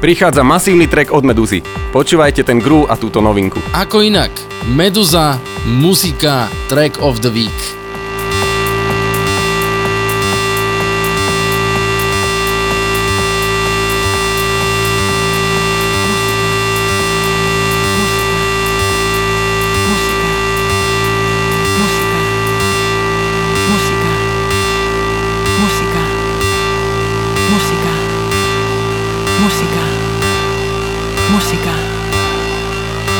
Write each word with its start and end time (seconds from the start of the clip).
Prichádza 0.00 0.40
masívny 0.40 0.88
track 0.88 1.12
od 1.12 1.28
Meduzy. 1.28 1.60
Počúvajte 1.92 2.40
ten 2.40 2.56
groove 2.56 2.88
a 2.88 2.96
túto 2.96 3.20
novinku. 3.20 3.60
Ako 3.76 4.00
inak, 4.00 4.32
Meduza, 4.64 5.36
muzika, 5.68 6.48
track 6.72 6.96
of 7.04 7.20
the 7.20 7.28
week. 7.28 7.79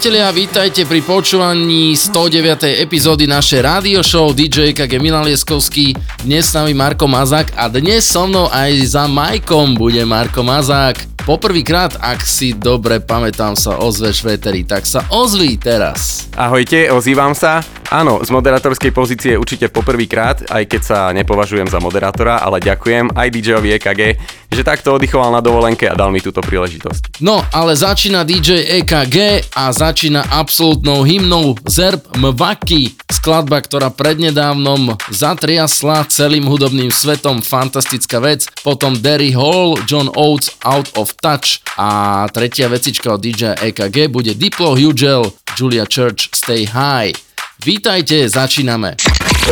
Priatelia, 0.00 0.32
vítajte 0.32 0.88
pri 0.88 1.04
počúvaní 1.04 1.92
109. 1.92 2.80
epizódy 2.80 3.28
našej 3.28 3.60
rádio 3.60 4.00
show 4.00 4.32
DJ 4.32 4.72
KG 4.72 4.96
Milan 4.96 5.28
Lieskovský, 5.28 5.92
dnes 6.24 6.48
s 6.48 6.56
nami 6.56 6.72
Marko 6.72 7.04
Mazák 7.04 7.52
a 7.52 7.68
dnes 7.68 8.08
so 8.08 8.24
mnou 8.24 8.48
aj 8.48 8.96
za 8.96 9.04
Majkom 9.04 9.76
bude 9.76 10.00
Marko 10.08 10.40
Mazák. 10.40 11.20
Poprvýkrát, 11.28 12.00
ak 12.00 12.24
si 12.24 12.56
dobre 12.56 13.04
pamätám, 13.04 13.52
sa 13.60 13.76
ozveš 13.76 14.24
veteri, 14.24 14.64
tak 14.64 14.88
sa 14.88 15.04
ozví 15.12 15.60
teraz. 15.60 16.32
Ahojte, 16.32 16.88
ozývam 16.88 17.36
sa. 17.36 17.60
Áno, 17.90 18.22
z 18.22 18.30
moderátorskej 18.30 18.94
pozície 18.94 19.34
určite 19.34 19.66
poprvýkrát, 19.66 20.46
aj 20.46 20.62
keď 20.62 20.80
sa 20.86 20.98
nepovažujem 21.10 21.66
za 21.66 21.82
moderátora, 21.82 22.38
ale 22.38 22.62
ďakujem 22.62 23.10
aj 23.18 23.28
DJovi 23.34 23.74
EKG, 23.82 24.00
že 24.46 24.62
takto 24.62 24.94
oddychoval 24.94 25.34
na 25.34 25.42
dovolenke 25.42 25.90
a 25.90 25.98
dal 25.98 26.14
mi 26.14 26.22
túto 26.22 26.38
príležitosť. 26.38 27.18
No, 27.18 27.42
ale 27.50 27.74
začína 27.74 28.22
DJ 28.22 28.78
EKG 28.78 29.50
a 29.58 29.74
začína 29.74 30.22
absolútnou 30.22 31.02
hymnou 31.02 31.58
Zerb 31.66 32.06
Mvaki, 32.14 32.94
skladba, 33.10 33.58
ktorá 33.58 33.90
prednedávnom 33.90 34.94
zatriasla 35.10 36.06
celým 36.06 36.46
hudobným 36.46 36.94
svetom, 36.94 37.42
fantastická 37.42 38.22
vec, 38.22 38.46
potom 38.62 38.94
Derry 38.94 39.34
Hall, 39.34 39.74
John 39.90 40.06
Oates, 40.14 40.54
Out 40.62 40.94
of 40.94 41.18
Touch 41.18 41.58
a 41.74 42.22
tretia 42.30 42.70
vecička 42.70 43.18
od 43.18 43.18
DJ 43.18 43.58
EKG 43.58 44.06
bude 44.06 44.38
Diplo 44.38 44.78
Hugel, 44.78 45.34
Julia 45.58 45.90
Church, 45.90 46.30
Stay 46.38 46.70
High. 46.70 47.29
Vítajte, 47.60 48.24
začíname. 48.24 48.96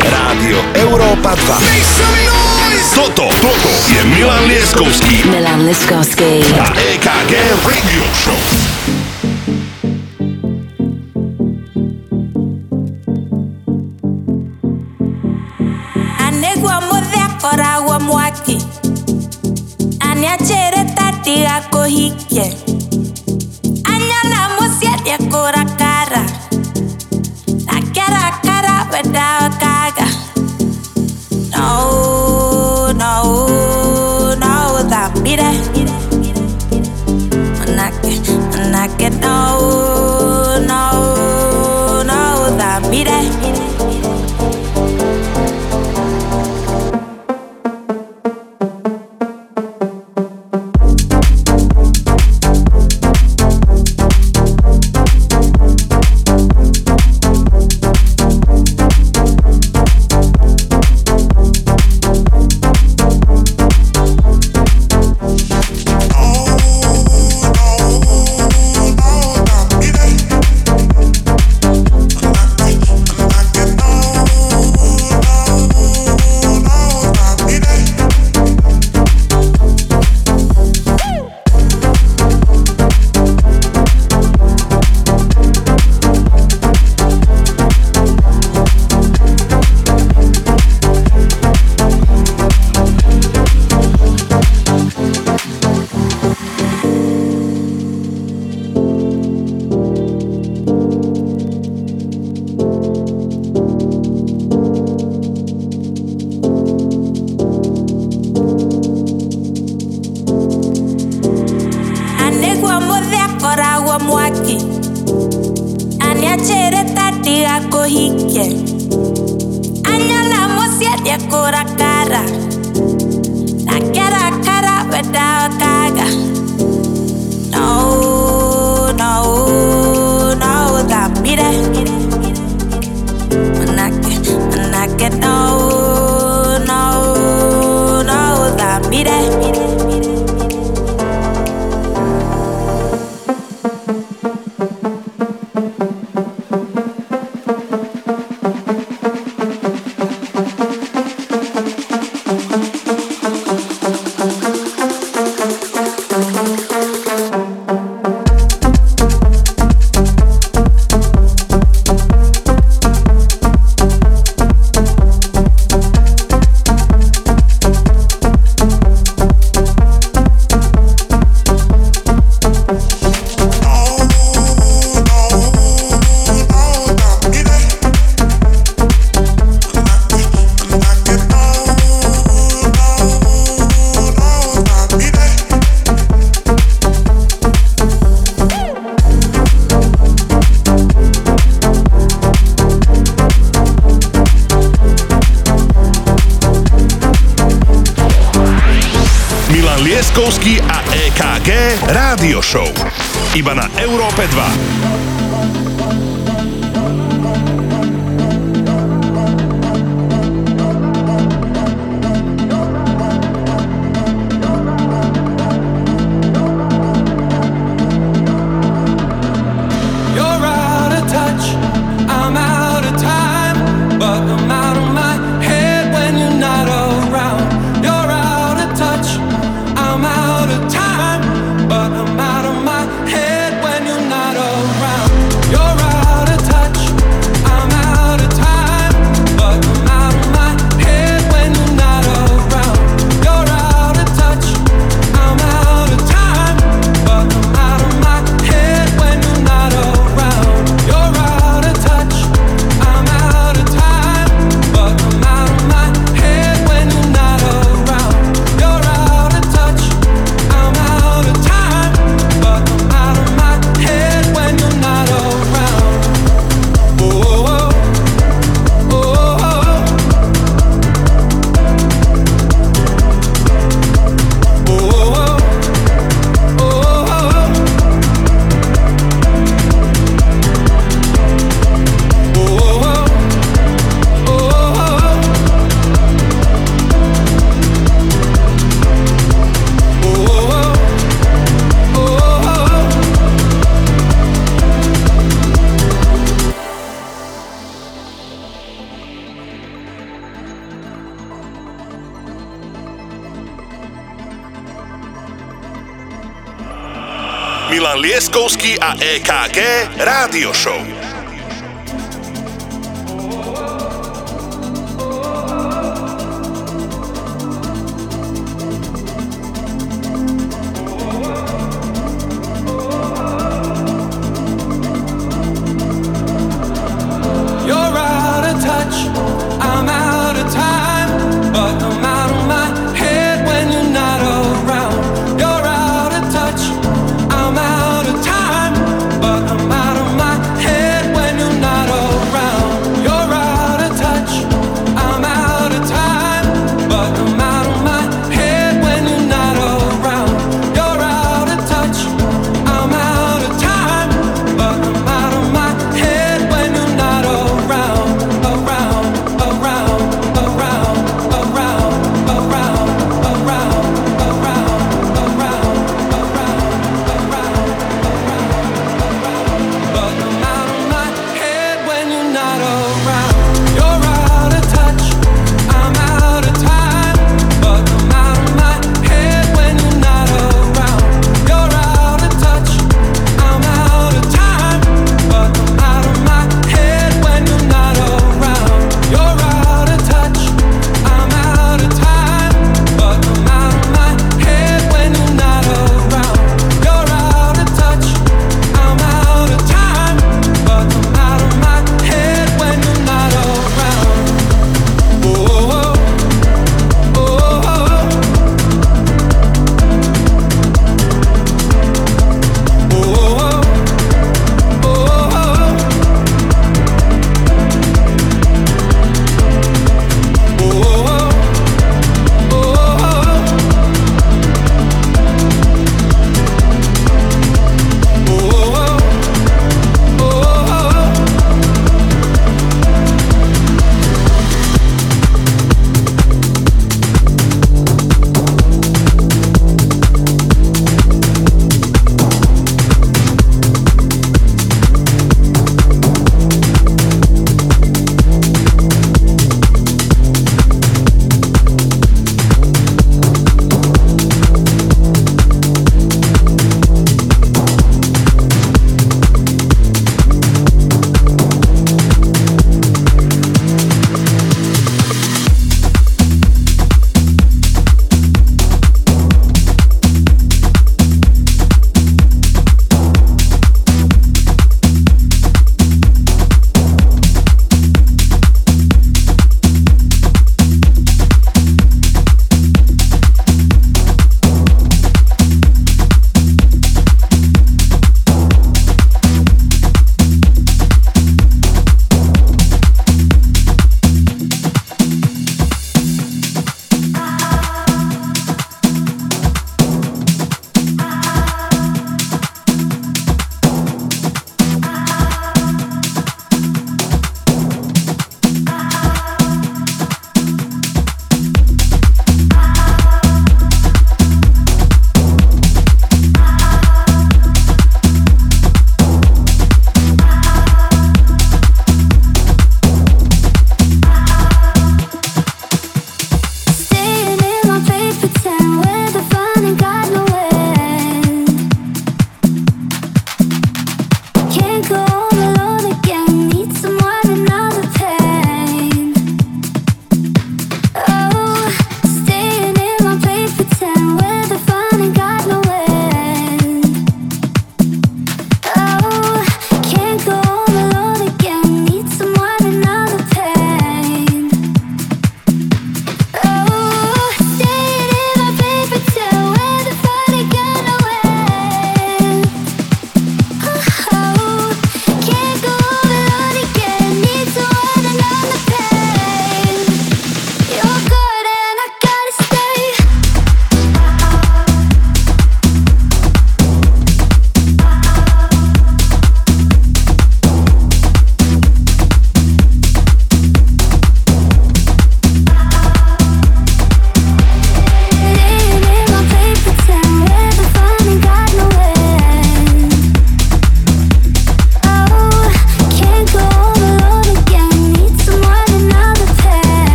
Rádio 0.00 0.56
Európa 0.72 1.36
2. 1.36 2.96
Toto, 2.96 3.28
toto 3.28 3.70
je 3.92 4.00
Milan 4.16 4.48
Leskovský. 4.48 5.28
Milan 5.28 5.68
Leskovský. 5.68 6.40
A 6.56 6.72
EKG 6.72 7.32
Radio 7.68 8.04
Show. 8.16 8.40
anegwa 16.16 16.80
modhakora 16.80 17.80
wa 17.84 17.98
mwaki 18.00 18.58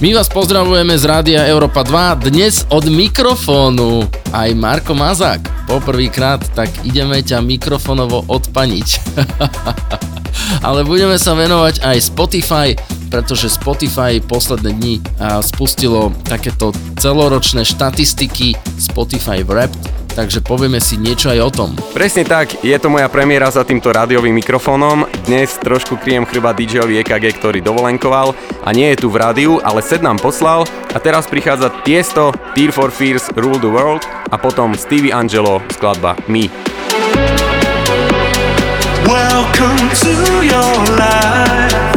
My 0.00 0.16
vás 0.16 0.32
pozdravujeme 0.32 0.96
z 0.96 1.04
Rádia 1.04 1.44
Európa 1.44 1.84
2, 1.84 2.32
dnes 2.32 2.64
od 2.72 2.88
mikrofónu 2.88 4.08
aj 4.32 4.48
Marko 4.56 4.96
Mazák. 4.96 5.68
Poprvýkrát, 5.68 6.40
tak 6.56 6.72
ideme 6.88 7.20
ťa 7.20 7.44
mikrofonovo 7.44 8.24
odpaniť. 8.24 8.88
Ale 10.66 10.88
budeme 10.88 11.20
sa 11.20 11.36
venovať 11.36 11.84
aj 11.84 11.98
Spotify, 12.00 12.72
pretože 13.12 13.52
Spotify 13.52 14.24
posledné 14.24 14.72
dni 14.72 14.94
spustilo 15.44 16.16
takéto 16.24 16.72
celoročné 16.96 17.68
štatistiky 17.68 18.56
Spotify 18.80 19.44
Wrapped, 19.44 19.99
takže 20.14 20.42
povieme 20.42 20.82
si 20.82 20.98
niečo 20.98 21.30
aj 21.30 21.40
o 21.40 21.50
tom. 21.50 21.70
Presne 21.94 22.26
tak, 22.26 22.62
je 22.62 22.76
to 22.76 22.88
moja 22.90 23.06
premiéra 23.10 23.50
za 23.50 23.62
týmto 23.62 23.90
rádiovým 23.94 24.34
mikrofónom. 24.36 25.06
Dnes 25.26 25.56
trošku 25.60 25.98
kryjem 25.98 26.26
chrba 26.26 26.54
DJ-ovi 26.54 27.00
EKG, 27.02 27.40
ktorý 27.40 27.58
dovolenkoval 27.60 28.34
a 28.64 28.68
nie 28.70 28.92
je 28.94 29.02
tu 29.02 29.08
v 29.08 29.20
rádiu, 29.20 29.52
ale 29.62 29.82
sed 29.82 30.02
nám 30.02 30.18
poslal 30.18 30.66
a 30.90 30.98
teraz 30.98 31.30
prichádza 31.30 31.70
Tiesto, 31.82 32.34
Tear 32.54 32.70
for 32.74 32.90
Fears, 32.90 33.30
Rule 33.38 33.58
the 33.58 33.70
World 33.70 34.04
a 34.30 34.36
potom 34.38 34.74
Stevie 34.74 35.14
Angelo, 35.14 35.62
skladba 35.74 36.18
Me. 36.26 36.50
Welcome 39.06 39.90
to 40.06 40.12
your 40.46 40.74
life. 40.94 41.89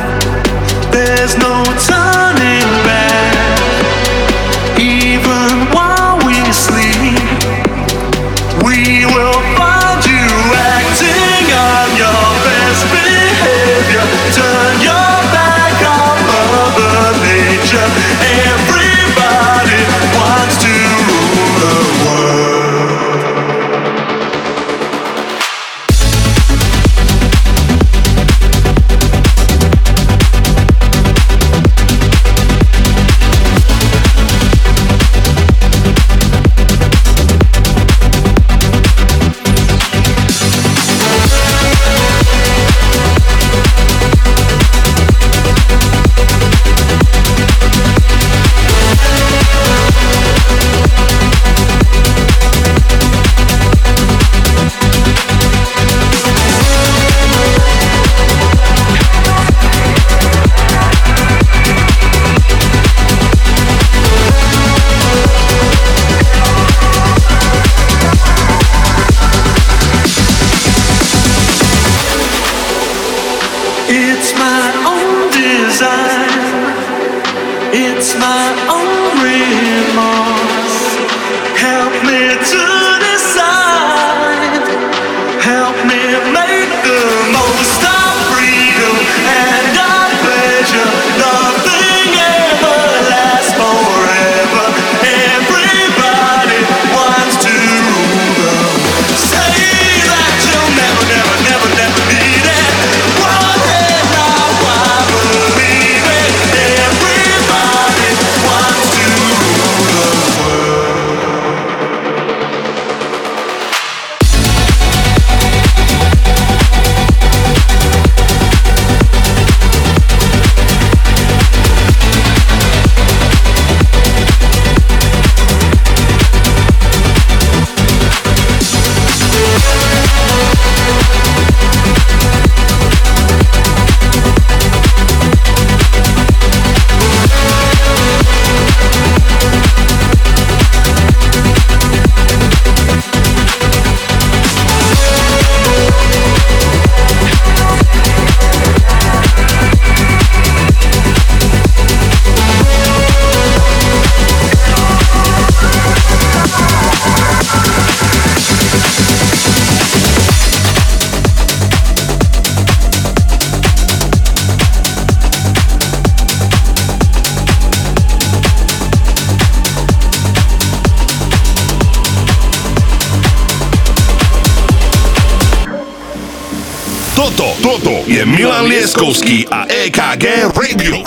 Milan 178.93 179.09
Lieskovský 179.09 179.47
a 179.49 179.65
EKG 179.65 180.53
Radio 180.53 181.01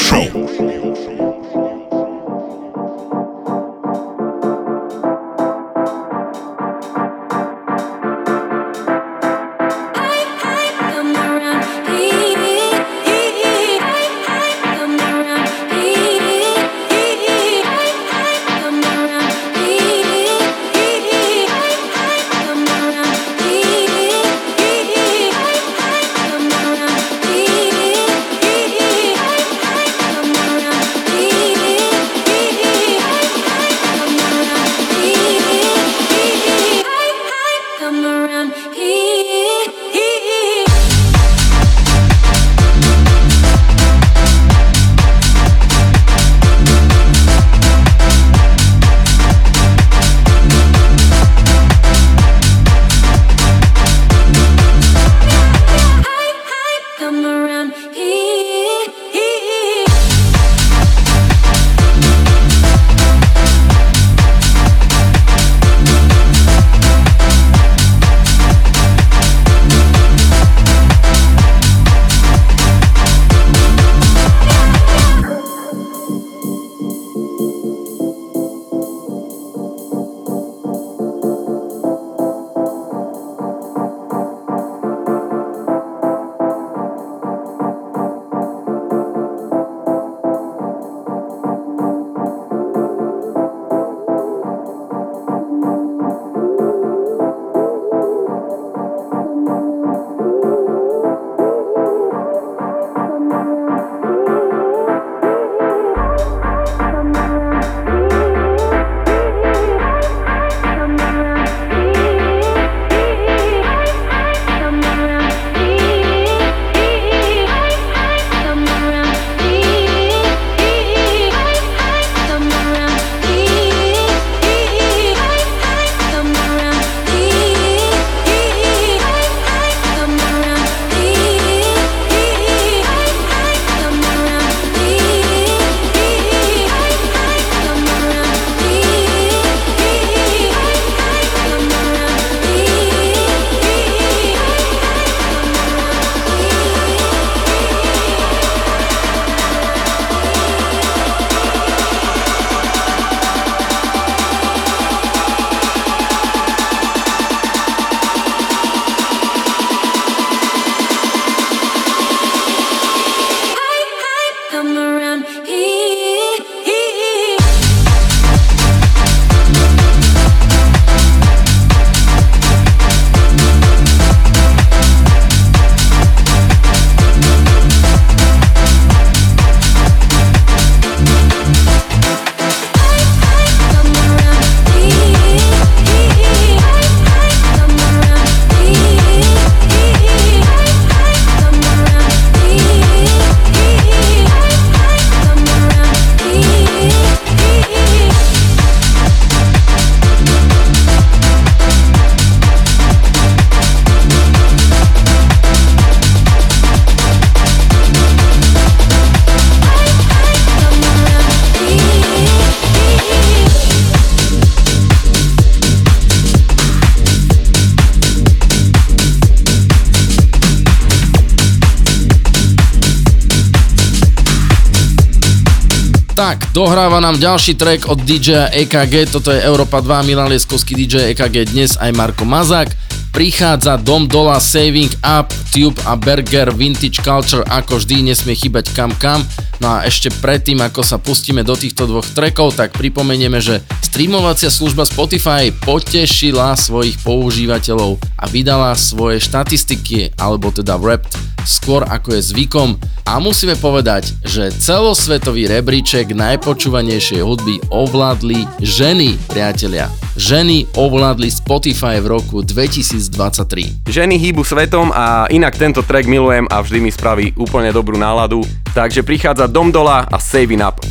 dohráva 226.56 227.04
nám 227.04 227.20
ďalší 227.20 227.52
track 227.60 227.84
od 227.84 228.00
DJ 228.00 228.48
EKG, 228.64 229.12
toto 229.12 229.28
je 229.28 229.44
Európa 229.44 229.84
2, 229.84 230.08
Milan 230.08 230.32
Lieskovský 230.32 230.72
DJ 230.72 231.12
EKG, 231.12 231.52
dnes 231.52 231.76
aj 231.76 231.92
Marko 231.92 232.24
Mazák. 232.24 232.72
Prichádza 233.12 233.76
Dom 233.76 234.08
Dola, 234.08 234.40
Saving 234.40 234.88
Up, 235.04 235.28
Tube 235.52 235.76
a 235.84 236.00
Burger, 236.00 236.48
Vintage 236.56 237.04
Culture, 237.04 237.44
ako 237.44 237.76
vždy 237.76 238.08
nesmie 238.08 238.32
chýbať 238.32 238.72
kam 238.72 238.88
kam. 238.96 239.20
No 239.60 239.68
a 239.68 239.84
ešte 239.84 240.08
predtým, 240.08 240.56
ako 240.64 240.80
sa 240.80 240.96
pustíme 240.96 241.44
do 241.44 241.52
týchto 241.52 241.84
dvoch 241.84 242.08
trackov, 242.16 242.56
tak 242.56 242.72
pripomenieme, 242.72 243.36
že 243.36 243.60
streamovacia 243.84 244.48
služba 244.48 244.88
Spotify 244.88 245.52
potešila 245.52 246.56
svojich 246.56 246.96
používateľov 247.04 248.00
a 248.16 248.24
vydala 248.32 248.72
svoje 248.80 249.20
štatistiky, 249.20 250.16
alebo 250.16 250.48
teda 250.52 250.80
Wrapped, 250.80 251.20
skôr 251.44 251.84
ako 251.84 252.16
je 252.16 252.20
zvykom. 252.32 252.80
A 253.06 253.22
musíme 253.22 253.54
povedať, 253.54 254.18
že 254.26 254.50
celosvetový 254.50 255.46
rebríček 255.46 256.10
najpočúvanejšej 256.10 257.22
hudby 257.22 257.62
ovládli 257.70 258.42
ženy, 258.58 259.14
priatelia. 259.30 259.86
Ženy 260.18 260.74
ovládli 260.74 261.30
Spotify 261.30 262.02
v 262.02 262.18
roku 262.18 262.42
2023. 262.42 263.86
Ženy 263.86 264.14
hýbu 264.18 264.42
svetom 264.42 264.90
a 264.90 265.30
inak 265.30 265.54
tento 265.54 265.86
track 265.86 266.10
milujem 266.10 266.50
a 266.50 266.58
vždy 266.58 266.78
mi 266.82 266.90
spraví 266.90 267.30
úplne 267.38 267.70
dobrú 267.70 267.94
náladu. 267.94 268.42
Takže 268.74 269.06
prichádza 269.06 269.46
Dom 269.46 269.70
Dola 269.70 270.02
a 270.10 270.18
Saving 270.18 270.66
Up. 270.66 270.85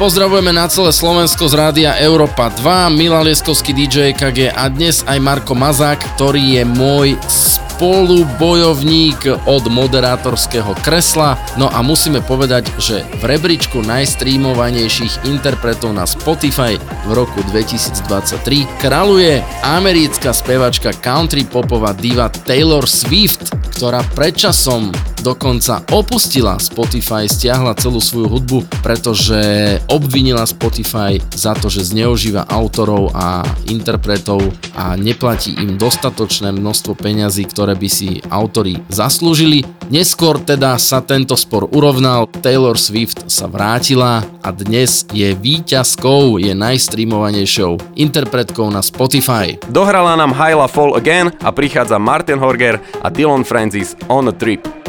Pozdravujeme 0.00 0.56
na 0.56 0.64
celé 0.64 0.96
Slovensko 0.96 1.44
z 1.44 1.60
rádia 1.60 1.92
Európa 2.00 2.48
2, 2.48 2.88
Milan 2.96 3.20
Lieskovský 3.20 3.76
DJ 3.76 4.16
KG 4.16 4.48
a 4.48 4.72
dnes 4.72 5.04
aj 5.04 5.20
Marko 5.20 5.52
Mazák, 5.52 6.00
ktorý 6.16 6.56
je 6.56 6.64
môj 6.64 7.20
spolubojovník 7.28 9.28
od 9.44 9.68
moderátorského 9.68 10.72
kresla. 10.80 11.36
No 11.60 11.68
a 11.68 11.84
musíme 11.84 12.24
povedať, 12.24 12.72
že 12.80 13.04
v 13.20 13.28
rebríčku 13.28 13.84
najstreamovanejších 13.84 15.28
interpretov 15.28 15.92
na 15.92 16.08
Spotify 16.08 16.80
v 17.04 17.10
roku 17.12 17.44
2023 17.52 18.40
kráľuje 18.80 19.44
americká 19.60 20.32
spevačka 20.32 20.96
country 20.96 21.44
popová 21.44 21.92
diva 21.92 22.32
Taylor 22.48 22.88
Swift, 22.88 23.52
ktorá 23.76 24.00
predčasom 24.16 24.96
dokonca 25.20 25.84
opustila 25.92 26.56
Spotify, 26.56 27.28
stiahla 27.28 27.76
celú 27.76 28.00
svoju 28.00 28.26
hudbu, 28.26 28.58
pretože 28.80 29.38
obvinila 29.86 30.48
Spotify 30.48 31.20
za 31.36 31.52
to, 31.54 31.68
že 31.68 31.92
zneužíva 31.92 32.48
autorov 32.48 33.12
a 33.12 33.44
interpretov 33.68 34.40
a 34.74 34.96
neplatí 34.96 35.54
im 35.60 35.76
dostatočné 35.76 36.50
množstvo 36.56 36.96
peňazí, 36.96 37.44
ktoré 37.46 37.76
by 37.76 37.88
si 37.88 38.24
autori 38.32 38.80
zaslúžili. 38.88 39.62
Neskôr 39.92 40.40
teda 40.40 40.80
sa 40.80 41.04
tento 41.04 41.36
spor 41.36 41.68
urovnal, 41.68 42.26
Taylor 42.40 42.80
Swift 42.80 43.28
sa 43.28 43.46
vrátila 43.50 44.24
a 44.40 44.48
dnes 44.50 45.04
je 45.12 45.36
víťazkou, 45.36 46.40
je 46.40 46.56
najstreamovanejšou 46.56 47.98
interpretkou 47.98 48.72
na 48.72 48.80
Spotify. 48.80 49.60
Dohrala 49.68 50.16
nám 50.16 50.32
Hyla 50.32 50.70
Fall 50.70 50.96
Again 50.96 51.34
a 51.44 51.50
prichádza 51.52 52.00
Martin 52.00 52.40
Horger 52.40 52.80
a 53.04 53.12
Dylan 53.12 53.44
Francis 53.44 53.92
On 54.08 54.24
a 54.24 54.34
Trip. 54.34 54.79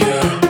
Let 0.00 0.32
me 0.32 0.40
take 0.40 0.47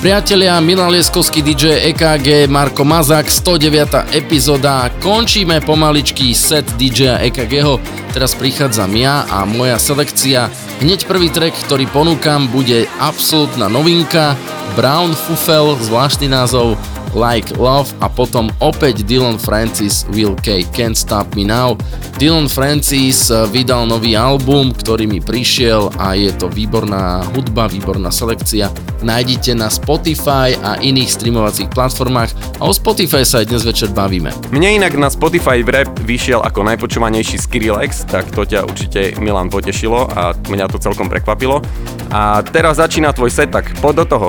Priatelia, 0.00 0.56
Milan 0.64 0.96
Lieskovský 0.96 1.44
DJ 1.44 1.92
EKG, 1.92 2.48
Marko 2.48 2.88
Mazák, 2.88 3.28
109. 3.28 4.16
epizóda. 4.16 4.88
Končíme 4.96 5.60
pomaličky 5.60 6.32
set 6.32 6.64
DJ 6.80 7.20
EKGho. 7.28 7.76
Teraz 8.16 8.32
prichádzam 8.32 8.96
ja 8.96 9.28
a 9.28 9.44
moja 9.44 9.76
selekcia. 9.76 10.48
Hneď 10.80 11.04
prvý 11.04 11.28
track, 11.28 11.52
ktorý 11.68 11.84
ponúkam, 11.92 12.48
bude 12.48 12.88
absolútna 12.96 13.68
novinka. 13.68 14.40
Brown 14.72 15.12
Fufel, 15.12 15.76
zvláštny 15.84 16.32
názov, 16.32 16.80
Like 17.14 17.58
Love 17.58 17.90
a 18.00 18.06
potom 18.06 18.50
opäť 18.62 19.02
Dylan 19.06 19.36
Francis 19.40 20.06
Will 20.14 20.36
K. 20.38 20.62
Can't 20.70 20.96
Stop 20.96 21.34
Me 21.34 21.42
Now. 21.42 21.74
Dylan 22.20 22.46
Francis 22.46 23.32
eh, 23.32 23.46
vydal 23.48 23.88
nový 23.88 24.14
album, 24.14 24.70
ktorý 24.74 25.08
mi 25.08 25.18
prišiel 25.18 25.90
a 25.98 26.14
je 26.14 26.30
to 26.36 26.46
výborná 26.52 27.24
hudba, 27.32 27.66
výborná 27.66 28.12
selekcia. 28.12 28.68
Nájdite 29.00 29.56
na 29.56 29.72
Spotify 29.72 30.52
a 30.60 30.76
iných 30.76 31.08
streamovacích 31.08 31.72
platformách 31.72 32.60
a 32.60 32.68
o 32.68 32.72
Spotify 32.76 33.24
sa 33.24 33.40
aj 33.40 33.48
dnes 33.48 33.64
večer 33.64 33.88
bavíme. 33.90 34.30
Mne 34.52 34.82
inak 34.82 34.94
na 35.00 35.08
Spotify 35.08 35.64
rap 35.64 35.88
vyšiel 36.04 36.44
ako 36.44 36.66
najpočúvanejší 36.68 37.40
Skrillex, 37.40 38.04
tak 38.04 38.28
to 38.34 38.44
ťa 38.44 38.68
určite 38.68 39.16
Milan 39.18 39.48
potešilo 39.48 40.04
a 40.12 40.36
mňa 40.36 40.66
to 40.68 40.76
celkom 40.76 41.08
prekvapilo. 41.08 41.64
A 42.12 42.42
teraz 42.44 42.82
začína 42.82 43.14
tvoj 43.14 43.30
set, 43.32 43.48
tak 43.54 43.72
poď 43.80 44.04
do 44.04 44.06
toho. 44.06 44.28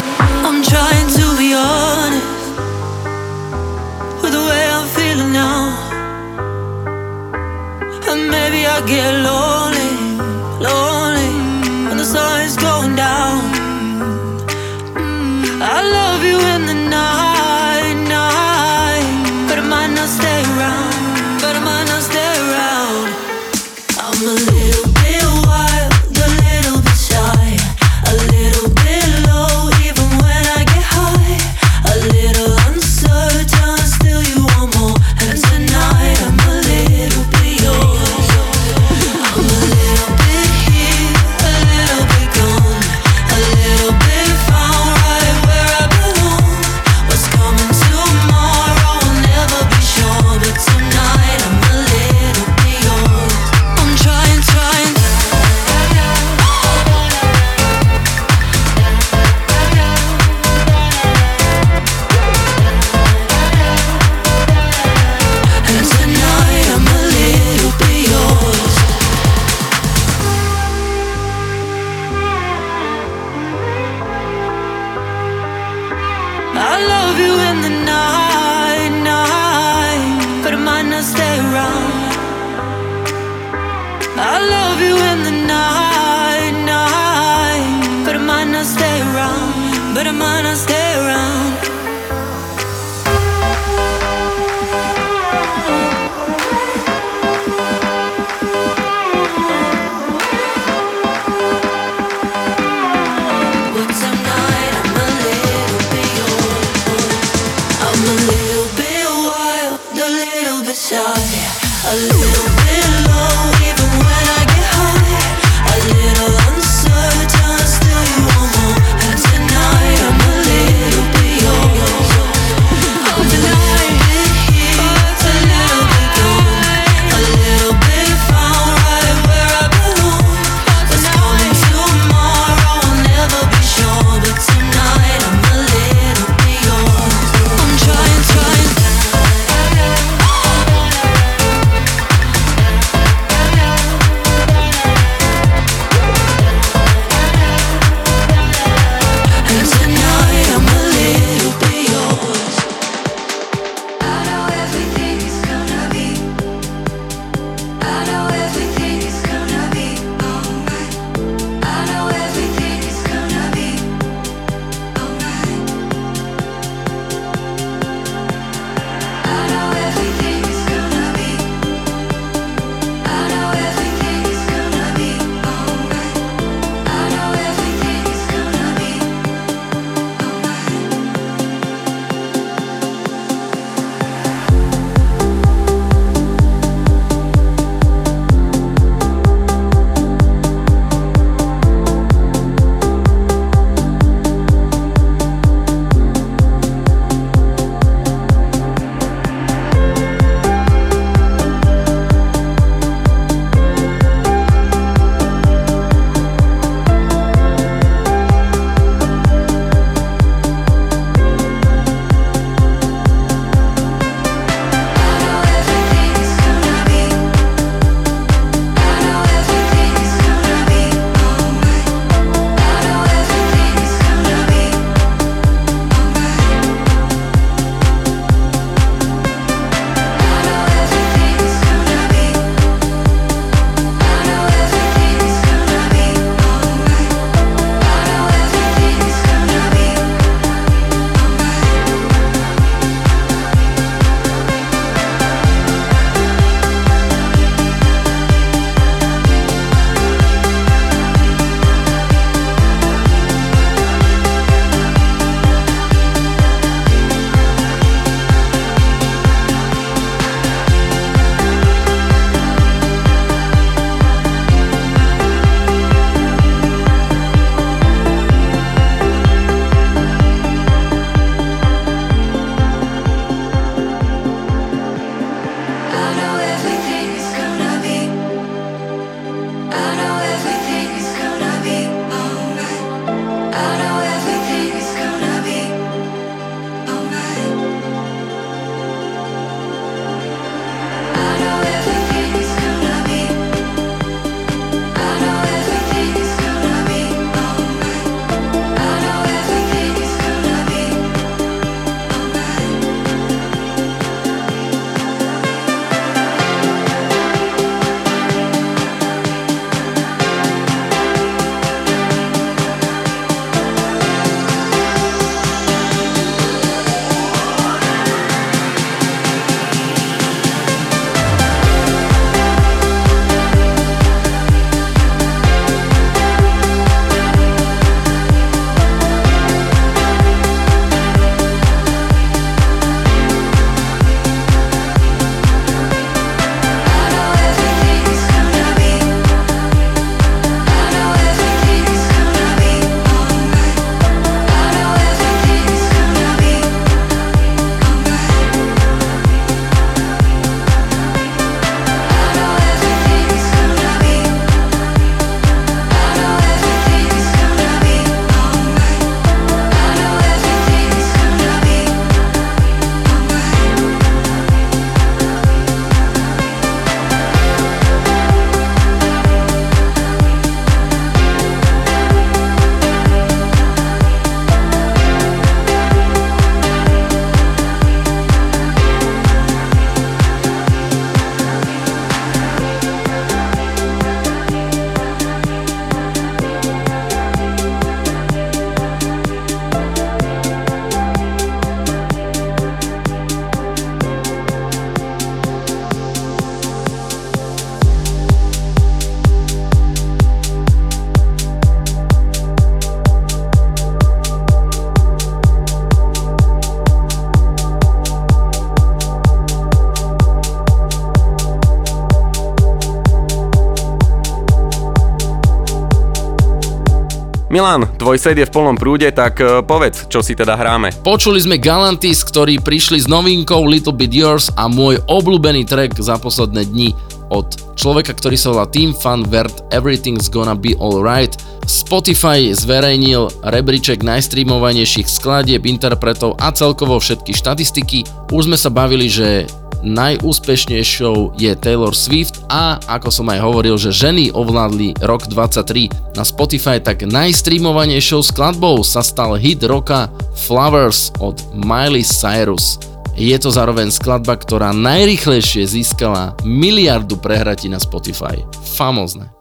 Milan, 417.51 417.83
tvoj 417.99 418.15
set 418.15 418.39
je 418.39 418.47
v 418.47 418.53
plnom 418.55 418.79
prúde, 418.79 419.11
tak 419.11 419.43
e, 419.43 419.59
povedz, 419.59 420.07
čo 420.07 420.23
si 420.23 420.39
teda 420.39 420.55
hráme. 420.55 420.95
Počuli 421.03 421.35
sme 421.35 421.59
Galantis, 421.59 422.23
ktorí 422.23 422.63
prišli 422.63 423.03
s 423.03 423.11
novinkou 423.11 423.67
Little 423.67 423.91
Bit 423.91 424.15
Yours 424.15 424.47
a 424.55 424.71
môj 424.71 425.03
obľúbený 425.11 425.67
track 425.67 425.99
za 425.99 426.15
posledné 426.15 426.63
dni 426.71 426.95
od 427.27 427.75
človeka, 427.75 428.15
ktorý 428.15 428.39
sa 428.39 428.55
volá 428.55 428.71
Team 428.71 428.95
Fun 428.95 429.27
Vert 429.27 429.67
Everything's 429.75 430.31
Gonna 430.31 430.55
Be 430.55 430.79
Alright. 430.79 431.35
Spotify 431.67 432.55
zverejnil 432.55 433.27
rebríček 433.43 433.99
najstreamovanejších 433.99 435.11
skladieb, 435.11 435.67
interpretov 435.67 436.39
a 436.39 436.55
celkovo 436.55 437.03
všetky 437.03 437.35
štatistiky. 437.35 438.31
Už 438.31 438.47
sme 438.47 438.55
sa 438.55 438.71
bavili, 438.71 439.11
že 439.11 439.43
najúspešnejšou 439.83 441.35
je 441.35 441.51
Taylor 441.59 441.91
Swift 441.91 442.40
a 442.51 442.75
ako 442.99 443.07
som 443.07 443.31
aj 443.31 443.39
hovoril, 443.39 443.79
že 443.79 443.95
ženy 443.95 444.35
ovládli 444.35 444.99
rok 444.99 445.31
23 445.31 445.87
na 446.19 446.27
Spotify, 446.27 446.83
tak 446.83 447.07
najstreamovanejšou 447.07 448.19
skladbou 448.27 448.83
sa 448.83 448.99
stal 448.99 449.39
hit 449.39 449.63
roka 449.63 450.11
Flowers 450.35 451.15
od 451.23 451.39
Miley 451.55 452.03
Cyrus. 452.03 452.75
Je 453.15 453.35
to 453.39 453.51
zároveň 453.55 453.87
skladba, 453.87 454.35
ktorá 454.35 454.75
najrychlejšie 454.75 455.63
získala 455.63 456.35
miliardu 456.43 457.15
prehratí 457.15 457.71
na 457.71 457.79
Spotify. 457.79 458.43
Famozne. 458.75 459.31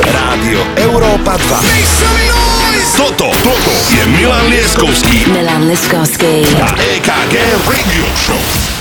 Rádio 0.00 0.62
Európa 0.78 1.38
2. 1.38 2.98
Toto, 2.98 3.30
toto 3.44 3.72
je 3.94 4.02
Milan 4.10 4.50
Lieskovský 4.50 5.30
Milan 5.30 5.68
Liskovský. 5.70 6.42
a 6.58 6.68
EKG 6.98 7.34
Radio 7.68 8.06
Show. 8.16 8.79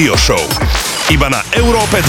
Rádio 0.00 0.16
Show. 0.16 0.40
Iba 1.12 1.28
na 1.28 1.44
Európe 1.52 2.00
2. 2.00 2.08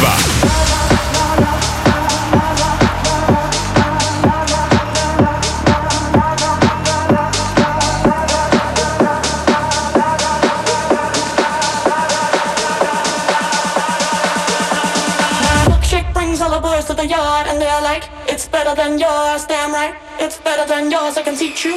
Milkshake 15.67 16.07
brings 16.15 16.39
all 16.39 16.47
the 16.47 16.63
boys 16.63 16.87
to 16.87 16.95
the 16.95 17.03
yard 17.03 17.47
and 17.51 17.59
they're 17.59 17.83
like, 17.83 18.07
it's 18.31 18.47
better 18.47 18.71
than 18.73 18.99
yours, 18.99 19.43
damn 19.51 19.75
right. 19.75 19.99
It's 20.17 20.39
better 20.39 20.63
than 20.63 20.87
yours, 20.89 21.17
I 21.17 21.23
can 21.27 21.35
teach 21.35 21.65
you. 21.67 21.75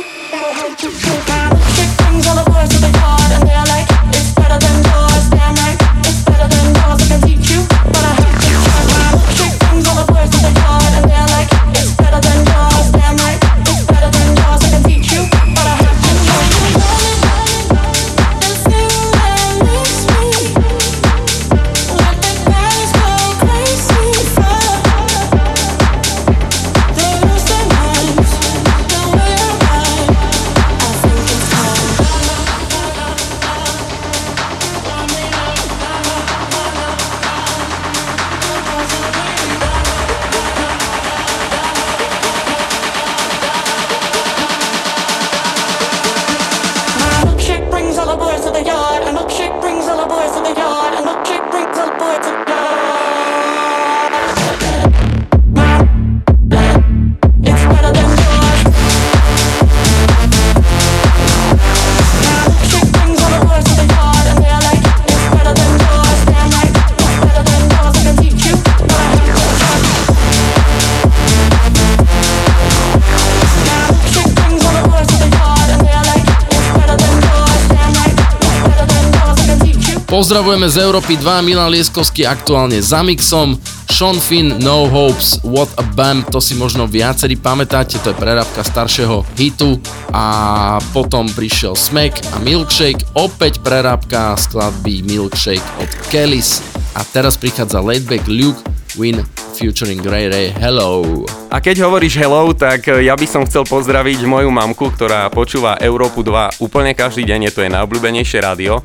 Pozdravujeme 80.55 80.79
z 80.79 80.87
Európy 80.87 81.15
2, 81.19 81.51
Milan 81.51 81.67
Lieskovský 81.75 82.31
aktuálne 82.31 82.79
za 82.79 83.03
mixom, 83.03 83.59
Sean 83.91 84.23
Finn, 84.23 84.55
No 84.63 84.87
Hopes, 84.87 85.43
What 85.43 85.67
a 85.75 85.83
Bam, 85.83 86.23
to 86.31 86.39
si 86.39 86.55
možno 86.55 86.87
viacerí 86.87 87.35
pamätáte, 87.35 87.99
to 87.99 88.15
je 88.15 88.23
prerábka 88.23 88.63
staršieho 88.63 89.27
hitu. 89.35 89.83
A 90.15 90.79
potom 90.95 91.27
prišiel 91.27 91.75
Smack 91.75 92.23
a 92.31 92.39
Milkshake, 92.39 93.03
opäť 93.19 93.67
prerábka 93.67 94.39
skladby 94.39 95.03
Milkshake 95.03 95.67
od 95.83 95.91
Kellys. 96.15 96.63
A 96.95 97.03
teraz 97.03 97.35
prichádza 97.35 97.83
Laidback 97.83 98.23
Luke 98.31 98.63
Win 98.95 99.27
featuring 99.59 100.07
Ray 100.07 100.31
Ray 100.31 100.55
Hello. 100.55 101.27
A 101.51 101.63
keď 101.63 101.87
hovoríš 101.87 102.19
hello, 102.19 102.51
tak 102.55 102.91
e, 102.91 103.07
ja 103.07 103.15
by 103.15 103.27
som 103.27 103.47
chcel 103.47 103.63
pozdraviť 103.63 104.27
moju 104.27 104.51
mamku, 104.51 104.91
ktorá 104.91 105.31
počúva 105.31 105.79
Európu 105.79 106.23
2 106.23 106.63
úplne 106.63 106.95
každý 106.95 107.27
deň, 107.27 107.51
je 107.51 107.53
to 107.55 107.63
jej 107.63 107.75
najobľúbenejšie 107.75 108.39
rádio 108.43 108.83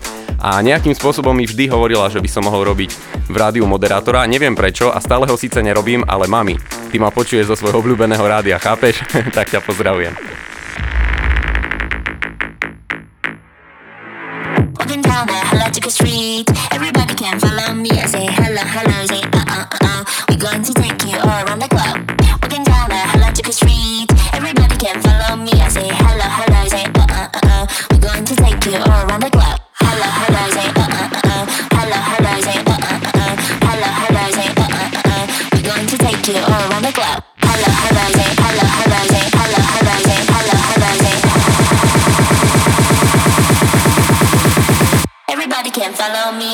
a 0.49 0.65
nejakým 0.65 0.97
spôsobom 0.97 1.29
mi 1.37 1.45
vždy 1.45 1.69
hovorila, 1.69 2.09
že 2.09 2.17
by 2.17 2.25
som 2.25 2.41
mohol 2.41 2.65
robiť 2.73 2.89
v 3.29 3.35
rádiu 3.37 3.69
moderátora, 3.69 4.25
neviem 4.25 4.57
prečo 4.57 4.89
a 4.89 4.97
stále 4.97 5.29
ho 5.29 5.37
síce 5.37 5.61
nerobím, 5.61 6.01
ale 6.09 6.25
mami, 6.25 6.57
ty 6.89 6.97
ma 6.97 7.13
počuješ 7.13 7.53
zo 7.53 7.55
svojho 7.61 7.85
obľúbeného 7.85 8.25
rádia, 8.25 8.57
chápeš? 8.57 9.05
tak 9.37 9.53
ťa 9.53 9.61
pozdravujem. 9.61 10.38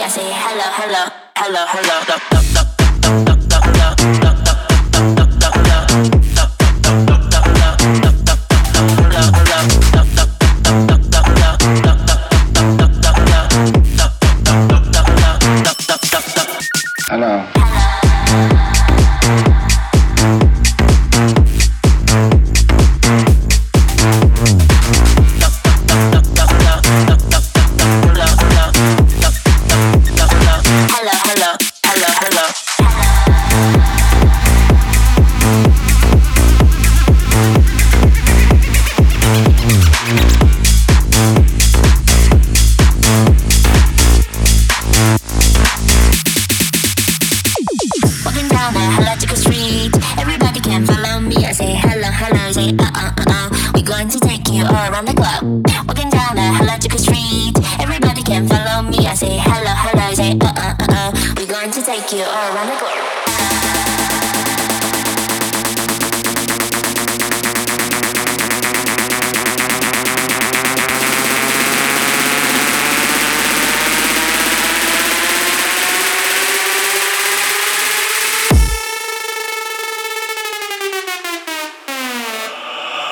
I 0.06 0.08
say 0.08 0.22
hello, 0.22 0.62
hello. 0.68 1.14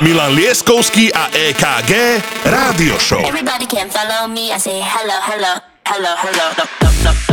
Milan 0.04 0.36
Lieskovský 0.36 1.16
a 1.16 1.32
EKG 1.32 2.20
Rádio 2.44 3.00
Show. 3.00 3.24
Everybody 3.24 3.64
can 3.64 3.88
follow 3.88 4.28
me. 4.28 4.52
I 4.52 4.60
say 4.60 4.84
hello, 4.84 5.16
hello, 5.24 5.64
hello, 5.88 6.12
hello. 6.20 6.48
Hello, 6.84 7.33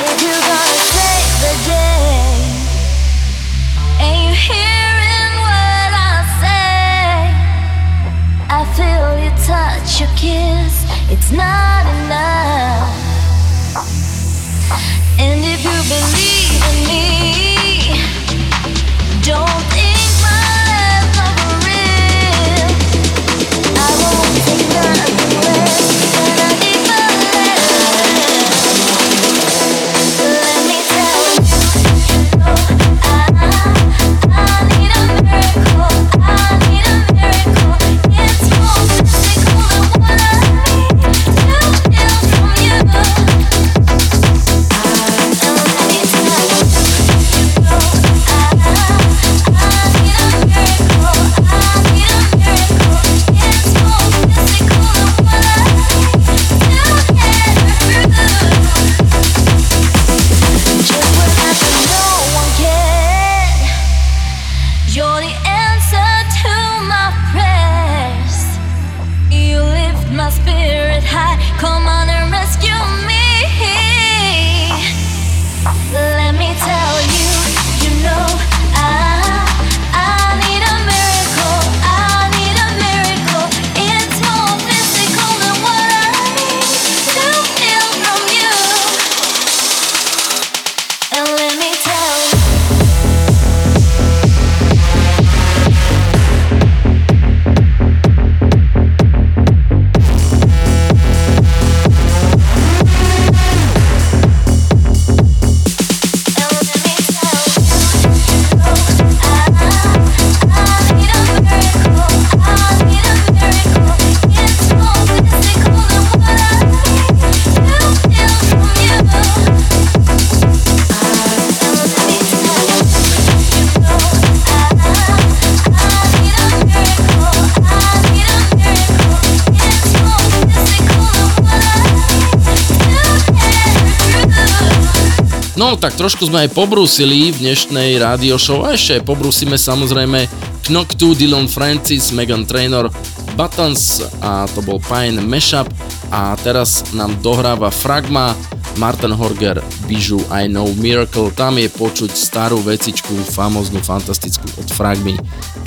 No 135.61 135.77
tak 135.77 135.93
trošku 135.93 136.25
sme 136.25 136.49
aj 136.49 136.57
pobrúsili 136.57 137.29
v 137.29 137.45
dnešnej 137.45 138.01
rádio 138.01 138.33
show 138.41 138.65
a 138.65 138.73
ešte 138.73 138.97
pobrúsime 139.05 139.61
samozrejme 139.61 140.25
Knock 140.65 140.97
2, 140.97 141.21
Dylan 141.21 141.45
Francis, 141.45 142.09
Megan 142.09 142.49
Trainor, 142.49 142.89
Buttons 143.37 144.01
a 144.25 144.49
to 144.57 144.65
bol 144.65 144.81
Pine 144.81 145.21
Mashup. 145.21 145.69
A 146.09 146.33
teraz 146.41 146.81
nám 146.97 147.13
dohráva 147.21 147.69
Fragma, 147.69 148.33
Martin 148.77 149.11
Horger, 149.11 149.59
Bijou, 149.87 150.21
I 150.31 150.47
Know 150.47 150.69
Miracle, 150.77 151.31
tam 151.35 151.57
je 151.57 151.67
počuť 151.67 152.11
starú 152.13 152.61
vecičku, 152.63 153.11
famoznú, 153.31 153.83
fantastickú 153.83 154.47
od 154.59 154.67
Fragmy 154.71 155.17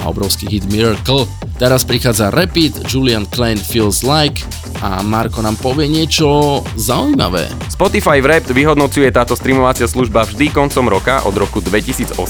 a 0.00 0.08
obrovský 0.08 0.48
hit 0.48 0.64
Miracle. 0.72 1.28
Teraz 1.60 1.84
prichádza 1.86 2.32
Rapid, 2.32 2.86
Julian 2.88 3.28
Klein 3.28 3.60
Feels 3.60 4.02
Like 4.02 4.42
a 4.82 5.00
Marko 5.00 5.40
nám 5.40 5.56
povie 5.56 5.88
niečo 5.88 6.60
zaujímavé. 6.76 7.48
Spotify 7.72 8.20
Wrapped 8.20 8.52
vyhodnocuje 8.52 9.08
táto 9.14 9.32
streamovacia 9.32 9.88
služba 9.88 10.28
vždy 10.28 10.52
koncom 10.52 10.92
roka 10.92 11.24
od 11.24 11.32
roku 11.38 11.64
2018 11.64 12.20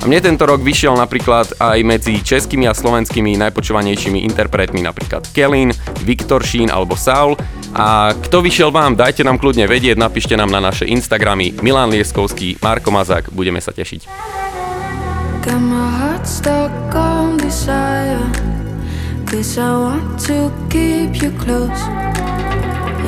a 0.00 0.04
mne 0.08 0.20
tento 0.22 0.44
rok 0.46 0.64
vyšiel 0.64 0.96
napríklad 0.96 1.58
aj 1.58 1.78
medzi 1.84 2.16
českými 2.22 2.64
a 2.64 2.72
slovenskými 2.72 3.36
najpočúvanejšími 3.36 4.24
interpretmi 4.24 4.80
napríklad 4.86 5.28
Kelin, 5.36 5.74
Viktor 6.06 6.40
Šín 6.40 6.72
alebo 6.72 6.96
Saul 6.96 7.36
a 7.76 8.16
kto 8.16 8.40
vyšiel 8.40 8.72
vám, 8.72 8.96
dajte 8.96 9.20
nám 9.20 9.36
kľudne 9.36 9.68
vedieť, 9.68 10.00
napíšte 10.00 10.32
nám 10.32 10.48
na 10.48 10.64
naše 10.64 10.88
Instagramy 10.88 11.60
Milan 11.60 11.92
Lieskovský, 11.92 12.56
Marko 12.64 12.88
Mazák, 12.88 13.28
budeme 13.36 13.60
sa 13.60 13.76
tešiť. 13.76 14.08
My. 15.46 15.86
Cause 19.26 19.58
I 19.58 19.72
want 19.76 20.20
to 20.26 20.52
keep 20.70 21.20
you 21.20 21.30
close. 21.32 21.82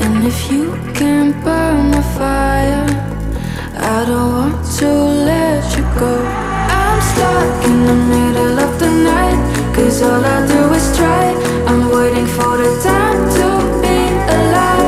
And 0.02 0.26
if 0.26 0.50
you 0.50 0.74
can 0.92 1.30
burn 1.44 1.92
the 1.92 2.02
fire, 2.18 2.86
I 3.74 4.04
don't 4.04 4.32
want 4.32 4.66
to 4.78 4.90
let 5.30 5.62
you 5.76 5.84
go. 5.96 6.12
I'm 6.68 7.00
stuck 7.10 7.64
in 7.64 7.86
the 7.86 7.94
middle 8.12 8.58
of 8.58 8.78
the 8.80 8.90
night. 8.90 9.40
Cause 9.74 10.02
all 10.02 10.24
I 10.24 10.46
do 10.48 10.74
is 10.74 10.96
try. 10.98 11.26
I'm 11.68 11.88
waiting 11.88 12.26
for 12.26 12.56
the 12.58 12.70
time 12.82 13.20
to 13.36 13.37
alive. 14.38 14.87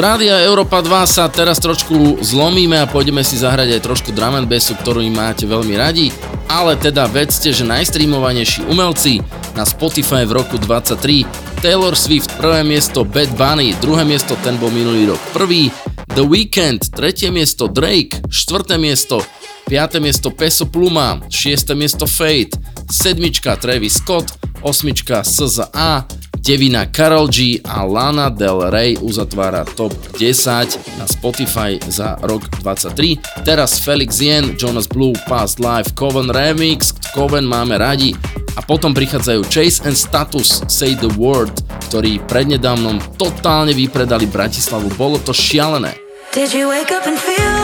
Rádia 0.00 0.40
Európa 0.48 0.80
2 0.80 1.04
sa 1.04 1.28
teraz 1.28 1.60
trošku 1.60 2.24
zlomíme 2.24 2.80
a 2.80 2.88
pôjdeme 2.88 3.20
si 3.20 3.36
zahrať 3.36 3.76
aj 3.76 3.84
trošku 3.84 4.16
drum 4.16 4.32
and 4.32 4.48
bassu, 4.48 4.72
ktorú 4.72 5.04
im 5.04 5.12
máte 5.12 5.44
veľmi 5.44 5.76
radi, 5.76 6.08
ale 6.48 6.72
teda 6.80 7.04
vedzte, 7.04 7.52
že 7.52 7.68
najstreamovanejší 7.68 8.64
umelci 8.64 9.20
na 9.52 9.68
Spotify 9.68 10.24
v 10.24 10.40
roku 10.40 10.56
23 10.56 11.28
Taylor 11.60 11.92
Swift 11.92 12.32
prvé 12.40 12.64
miesto 12.64 13.04
Bad 13.04 13.28
Bunny, 13.36 13.76
druhé 13.84 14.08
miesto 14.08 14.40
ten 14.40 14.56
bol 14.56 14.72
minulý 14.72 15.12
rok 15.12 15.20
prvý, 15.36 15.68
The 16.16 16.24
Weeknd, 16.24 16.80
tretie 16.96 17.28
miesto 17.28 17.68
Drake, 17.68 18.24
štvrté 18.32 18.80
miesto, 18.80 19.20
piaté 19.68 20.00
miesto 20.00 20.32
Peso 20.32 20.64
Pluma, 20.64 21.20
šiesté 21.28 21.76
miesto 21.76 22.08
Fate, 22.08 22.56
sedmička 22.88 23.52
Travis 23.60 24.00
Scott, 24.00 24.32
osmička 24.64 25.20
SZA, 25.28 26.08
Devina 26.40 26.88
Karol 26.88 27.28
G 27.28 27.60
a 27.68 27.84
Lana 27.84 28.32
Del 28.32 28.72
Rey 28.72 28.96
uzatvára 28.96 29.64
top 29.76 29.92
10 30.16 30.96
na 30.96 31.04
Spotify 31.04 31.76
za 31.88 32.16
rok 32.24 32.48
23. 32.64 33.44
Teraz 33.44 33.76
Felix 33.76 34.20
Yen, 34.20 34.56
Jonas 34.56 34.88
Blue, 34.88 35.12
Past 35.28 35.60
Life, 35.60 35.92
Coven 35.92 36.32
Remix, 36.32 36.96
Coven 37.12 37.44
máme 37.44 37.76
radi 37.76 38.16
a 38.56 38.64
potom 38.64 38.96
prichádzajú 38.96 39.44
Chase 39.52 39.84
and 39.84 39.92
Status 39.92 40.64
Say 40.64 40.96
the 40.96 41.12
Word, 41.20 41.52
ktorí 41.92 42.24
prednedávnom 42.24 42.98
totálne 43.20 43.76
vypredali 43.76 44.24
Bratislavu. 44.24 44.88
Bolo 44.96 45.20
to 45.20 45.36
šialené. 45.36 45.92
Did 46.32 46.56
you 46.56 46.72
wake 46.72 46.88
up 46.88 47.04
and 47.04 47.20
feel 47.20 47.56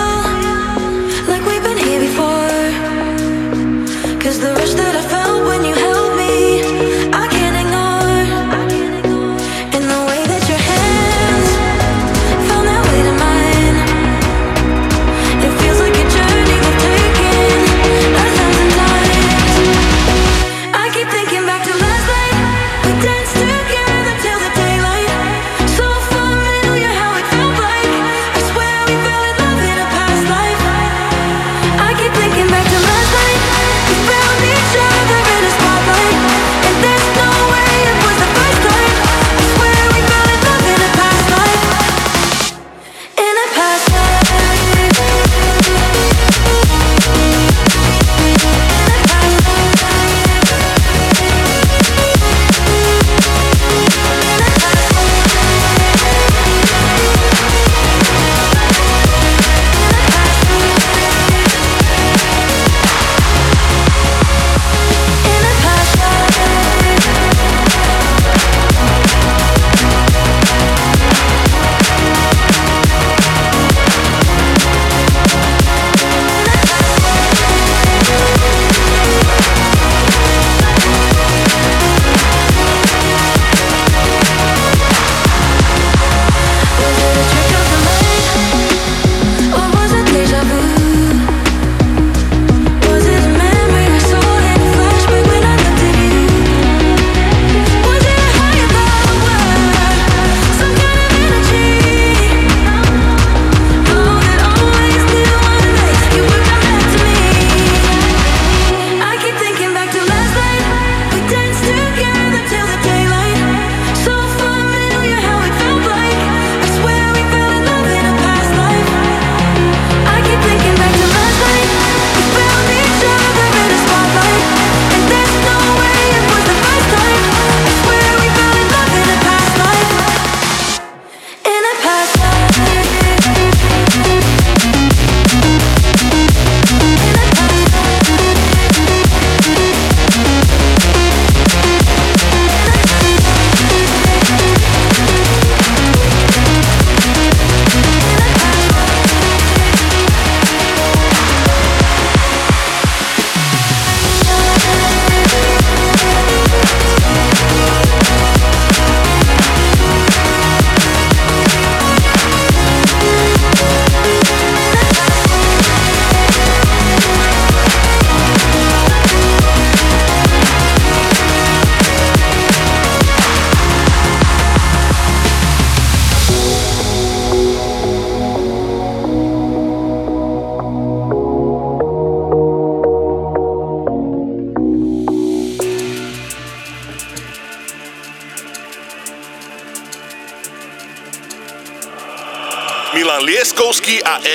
like 1.32 1.40
we've 1.48 1.64
been 1.64 1.80
here 1.80 2.02
before? 2.02 2.44
Cause 4.20 4.36
the 4.36 4.65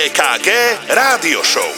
EKG 0.02 0.50
Rádio 0.98 1.44
Show. 1.44 1.70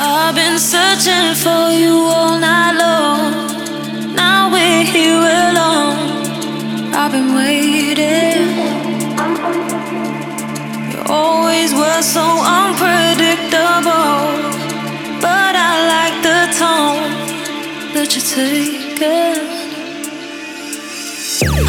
I've 0.00 0.34
been 0.34 0.58
searching 0.58 1.36
for 1.36 1.70
you 1.70 1.94
all 1.94 2.36
night 2.36 2.74
long. 2.74 4.14
Now 4.16 4.50
we're 4.50 4.82
here 4.82 5.22
alone. 5.46 6.26
I've 6.92 7.12
been 7.12 7.32
waiting. 7.36 8.58
You 10.90 11.00
always 11.06 11.72
were 11.74 12.02
so 12.02 12.26
unpredictable. 12.42 14.26
But 15.22 15.54
I 15.54 15.72
like 15.94 16.16
the 16.26 16.42
tone 16.58 17.06
that 17.94 18.08
you 18.16 18.22
take 18.34 18.98
it. 18.98 19.46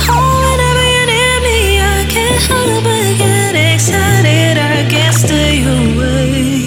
Oh, 0.10 0.34
whenever 0.46 0.86
you're 0.96 1.42
me, 1.46 1.60
I 1.78 2.06
can't 2.10 2.42
help 2.50 2.84
but 2.84 3.18
get 3.20 3.54
excited. 3.76 4.17
I 5.18 5.20
can't 5.20 5.30
stay 5.30 5.64
away. 5.64 6.67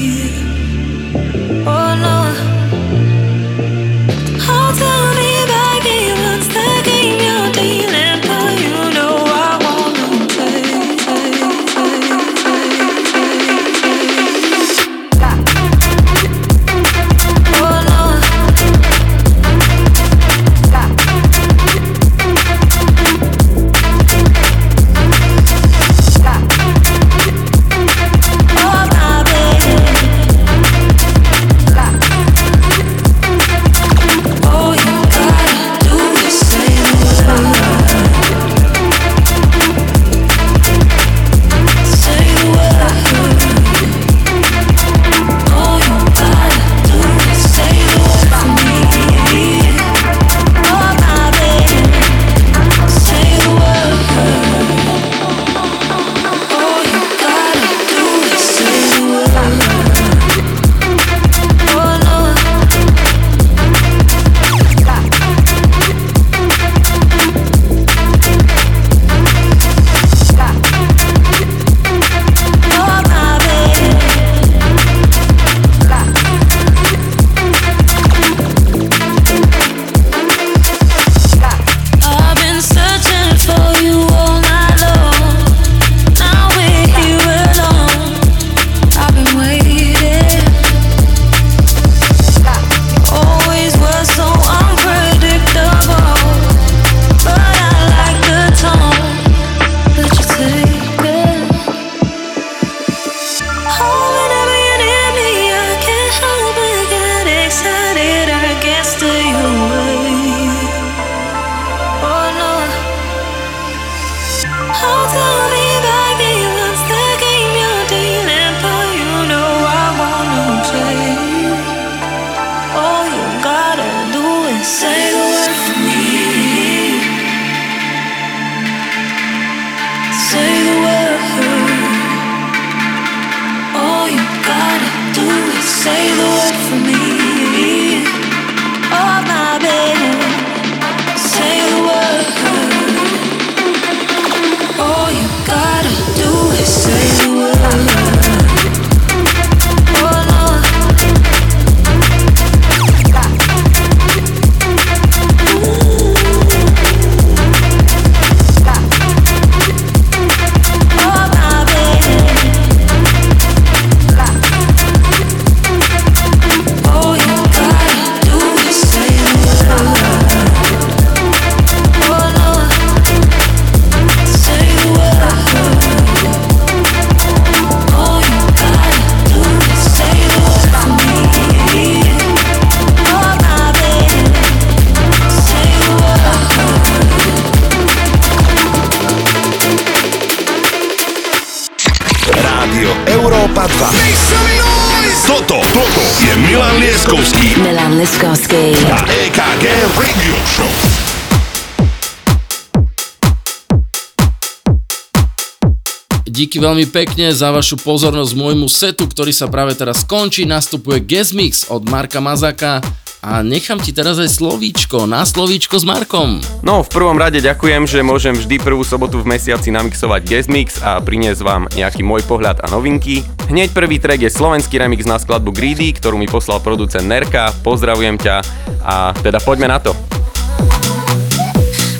veľmi 206.60 206.92
pekne 206.92 207.32
za 207.32 207.48
vašu 207.48 207.80
pozornosť 207.80 208.36
môjmu 208.36 208.68
setu, 208.68 209.08
ktorý 209.08 209.32
sa 209.32 209.48
práve 209.48 209.72
teraz 209.72 210.04
končí. 210.04 210.44
Nastupuje 210.44 211.00
Guest 211.00 211.32
Mix 211.32 211.64
od 211.72 211.88
Marka 211.88 212.20
Mazaka 212.20 212.84
a 213.24 213.40
nechám 213.40 213.80
ti 213.80 213.96
teraz 213.96 214.20
aj 214.20 214.28
slovíčko, 214.28 215.08
na 215.08 215.24
slovíčko 215.24 215.80
s 215.80 215.88
Markom. 215.88 216.44
No, 216.60 216.84
v 216.84 216.92
prvom 216.92 217.16
rade 217.16 217.40
ďakujem, 217.40 217.88
že 217.88 218.04
môžem 218.04 218.36
vždy 218.36 218.60
prvú 218.60 218.84
sobotu 218.84 219.24
v 219.24 219.32
mesiaci 219.32 219.72
namixovať 219.72 220.20
Guest 220.28 220.52
Mix 220.52 220.84
a 220.84 221.00
priniesť 221.00 221.40
vám 221.40 221.64
nejaký 221.72 222.04
môj 222.04 222.28
pohľad 222.28 222.60
a 222.60 222.68
novinky. 222.68 223.24
Hneď 223.48 223.72
prvý 223.72 223.96
track 223.96 224.20
je 224.20 224.32
slovenský 224.32 224.80
remix 224.80 225.08
na 225.08 225.16
skladbu 225.16 225.56
Greedy, 225.56 225.96
ktorú 225.96 226.20
mi 226.20 226.28
poslal 226.28 226.60
producent 226.60 227.08
Nerka. 227.08 227.56
Pozdravujem 227.64 228.20
ťa 228.20 228.36
a 228.84 229.16
teda 229.16 229.40
poďme 229.40 229.72
na 229.72 229.80
to. 229.80 229.96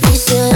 They 0.04 0.16
said, 0.16 0.52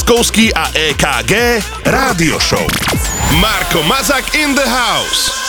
Leskovský 0.00 0.48
a 0.56 0.72
EKG 0.72 1.60
Rádio 1.84 2.40
Show. 2.40 2.64
Marko 3.36 3.84
Mazak 3.84 4.32
in 4.32 4.56
the 4.56 4.64
house. 4.64 5.39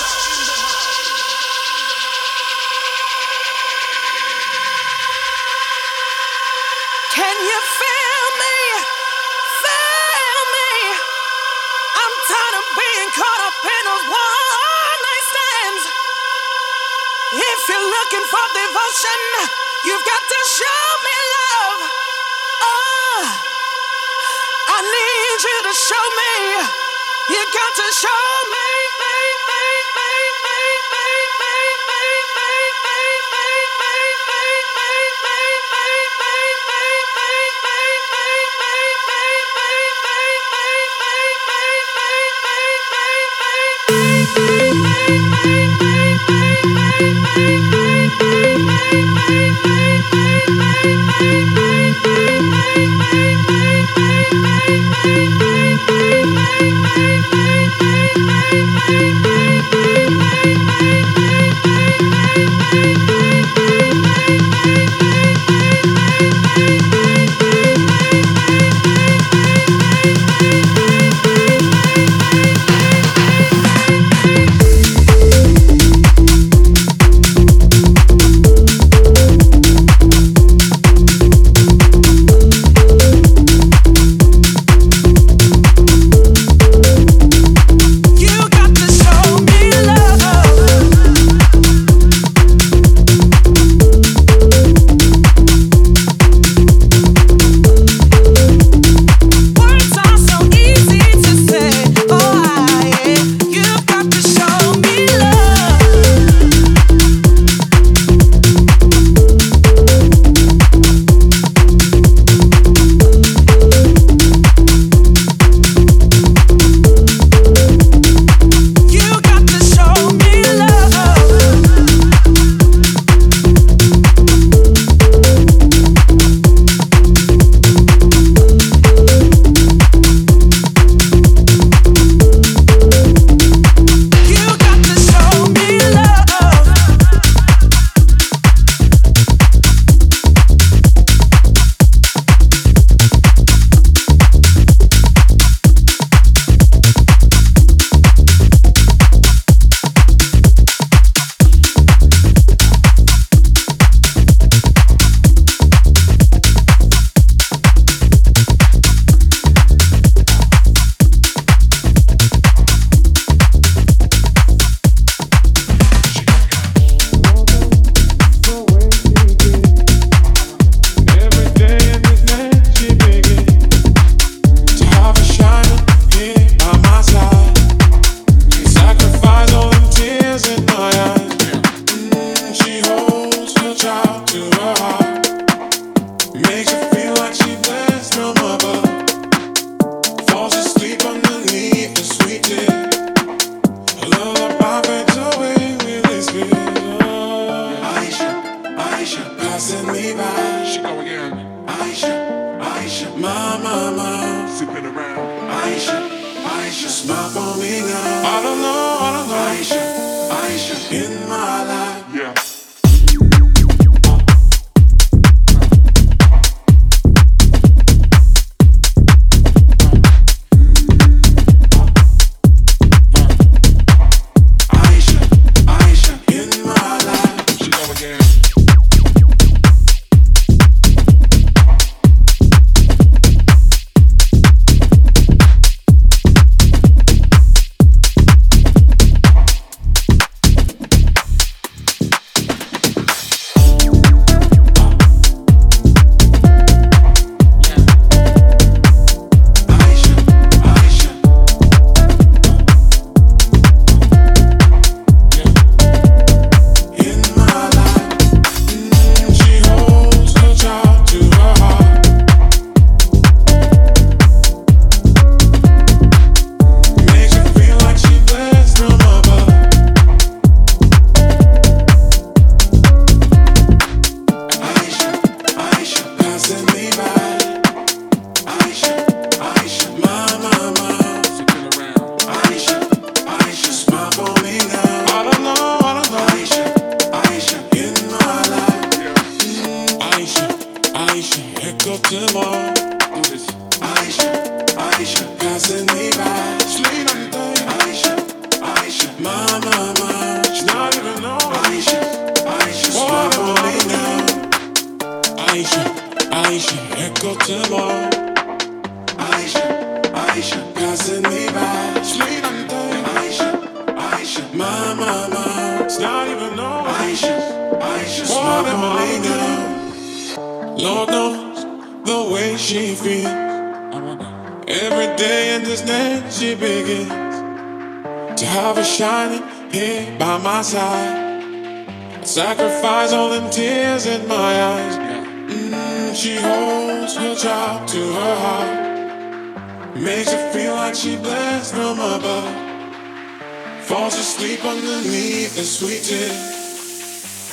Sweet. 345.81 346.05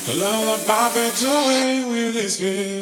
Her 0.07 0.15
lullaby 0.15 0.89
fades 0.91 1.25
away 1.25 1.85
with 1.89 2.15
his 2.15 2.37
kiss. 2.37 2.78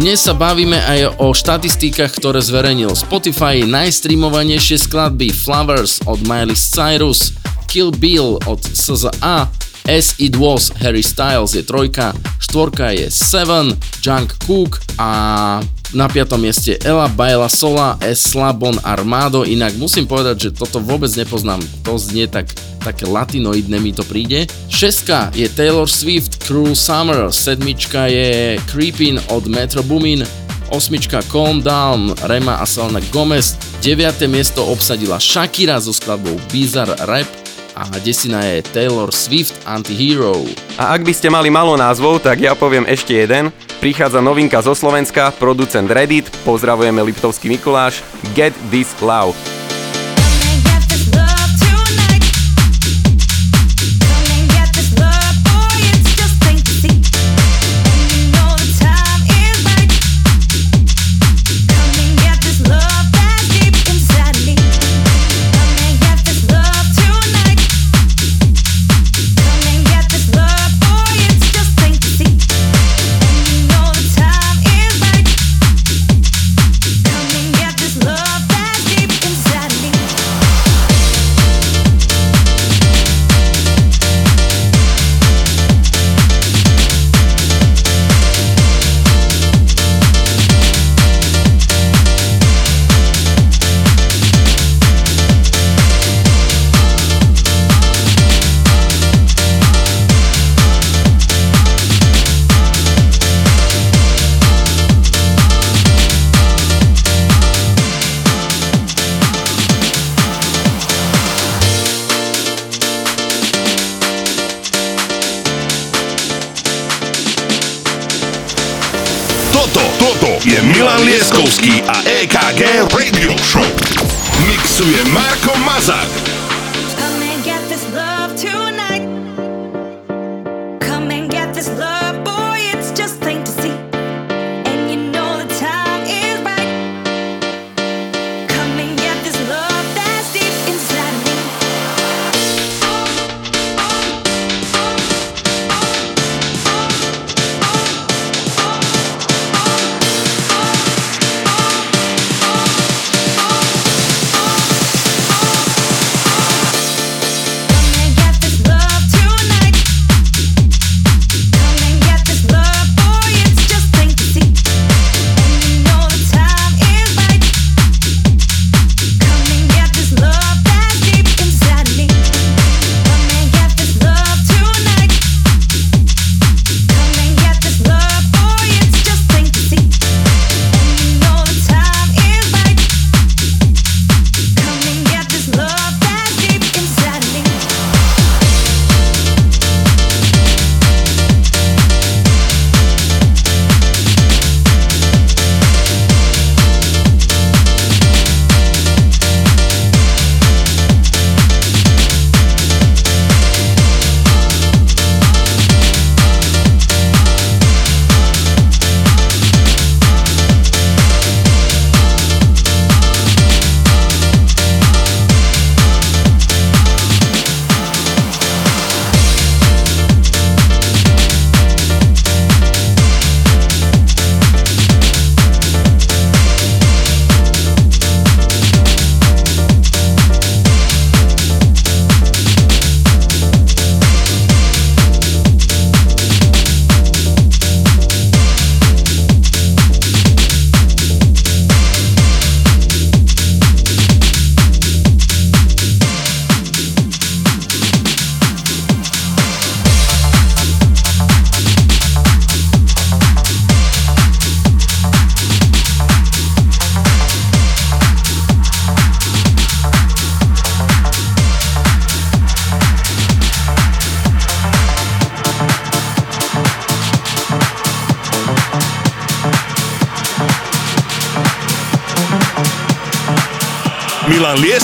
Dnes 0.00 0.24
sa 0.24 0.32
bavíme 0.32 0.80
aj 0.80 1.20
o 1.20 1.36
štatistikách, 1.36 2.16
ktoré 2.16 2.40
zverejnil 2.40 2.96
Spotify, 2.96 3.68
najstreamovanejšie 3.68 4.88
skladby 4.88 5.28
Flowers 5.28 6.00
od 6.08 6.24
Miley 6.24 6.56
Cyrus, 6.56 7.36
Kill 7.68 7.92
Bill 7.92 8.40
od 8.48 8.64
SZA, 8.64 9.44
As 9.84 10.16
It 10.16 10.40
Was 10.40 10.72
Harry 10.80 11.04
Styles 11.04 11.52
je 11.52 11.60
trojka, 11.60 12.16
štvorka 12.40 12.96
je 12.96 13.12
Seven, 13.12 13.76
Junk 14.00 14.40
Cook 14.40 14.80
a 14.96 15.60
na 15.92 16.06
piatom 16.08 16.40
mieste 16.40 16.80
Ella 16.80 17.04
Baila 17.12 17.52
Sola, 17.52 18.00
Eslabon 18.00 18.80
Armado, 18.80 19.44
inak 19.44 19.76
musím 19.76 20.08
povedať, 20.08 20.48
že 20.48 20.56
toto 20.56 20.80
vôbec 20.80 21.12
nepoznám, 21.12 21.60
to 21.84 22.00
znie 22.00 22.24
tak, 22.24 22.48
také 22.80 23.04
latinoidné 23.04 23.76
mi 23.78 23.92
to 23.92 24.02
príde. 24.08 24.48
Šestka 24.72 25.30
je 25.36 25.46
Taylor 25.52 25.86
Swift, 25.86 26.40
Cruel 26.42 26.72
Summer, 26.72 27.28
sedmička 27.28 28.08
je 28.08 28.56
Creepin 28.66 29.20
od 29.28 29.46
Metro 29.46 29.84
Boomin, 29.84 30.24
osmička 30.72 31.20
Calm 31.28 31.60
Down, 31.60 32.16
Rema 32.24 32.58
a 32.58 32.66
Selena 32.66 33.00
Gomez, 33.12 33.54
deviate 33.84 34.26
miesto 34.26 34.64
obsadila 34.66 35.20
Shakira 35.20 35.78
so 35.78 35.92
skladbou 35.92 36.40
Bizarre 36.48 36.96
Rap 37.04 37.28
a 37.74 37.86
desina 38.04 38.44
je 38.44 38.62
Taylor 38.62 39.08
Swift 39.14 39.56
Antihero. 39.64 40.36
A 40.76 40.92
ak 40.92 41.06
by 41.06 41.12
ste 41.16 41.32
mali 41.32 41.48
malo 41.48 41.76
názvov, 41.80 42.20
tak 42.20 42.42
ja 42.42 42.52
poviem 42.52 42.84
ešte 42.84 43.16
jeden. 43.16 43.48
Prichádza 43.80 44.20
novinka 44.20 44.60
zo 44.60 44.76
Slovenska, 44.76 45.32
producent 45.32 45.88
Reddit, 45.88 46.28
pozdravujeme 46.44 47.00
Liptovský 47.00 47.48
Mikuláš, 47.48 48.04
Get 48.36 48.52
This 48.68 48.92
Love. 49.00 49.49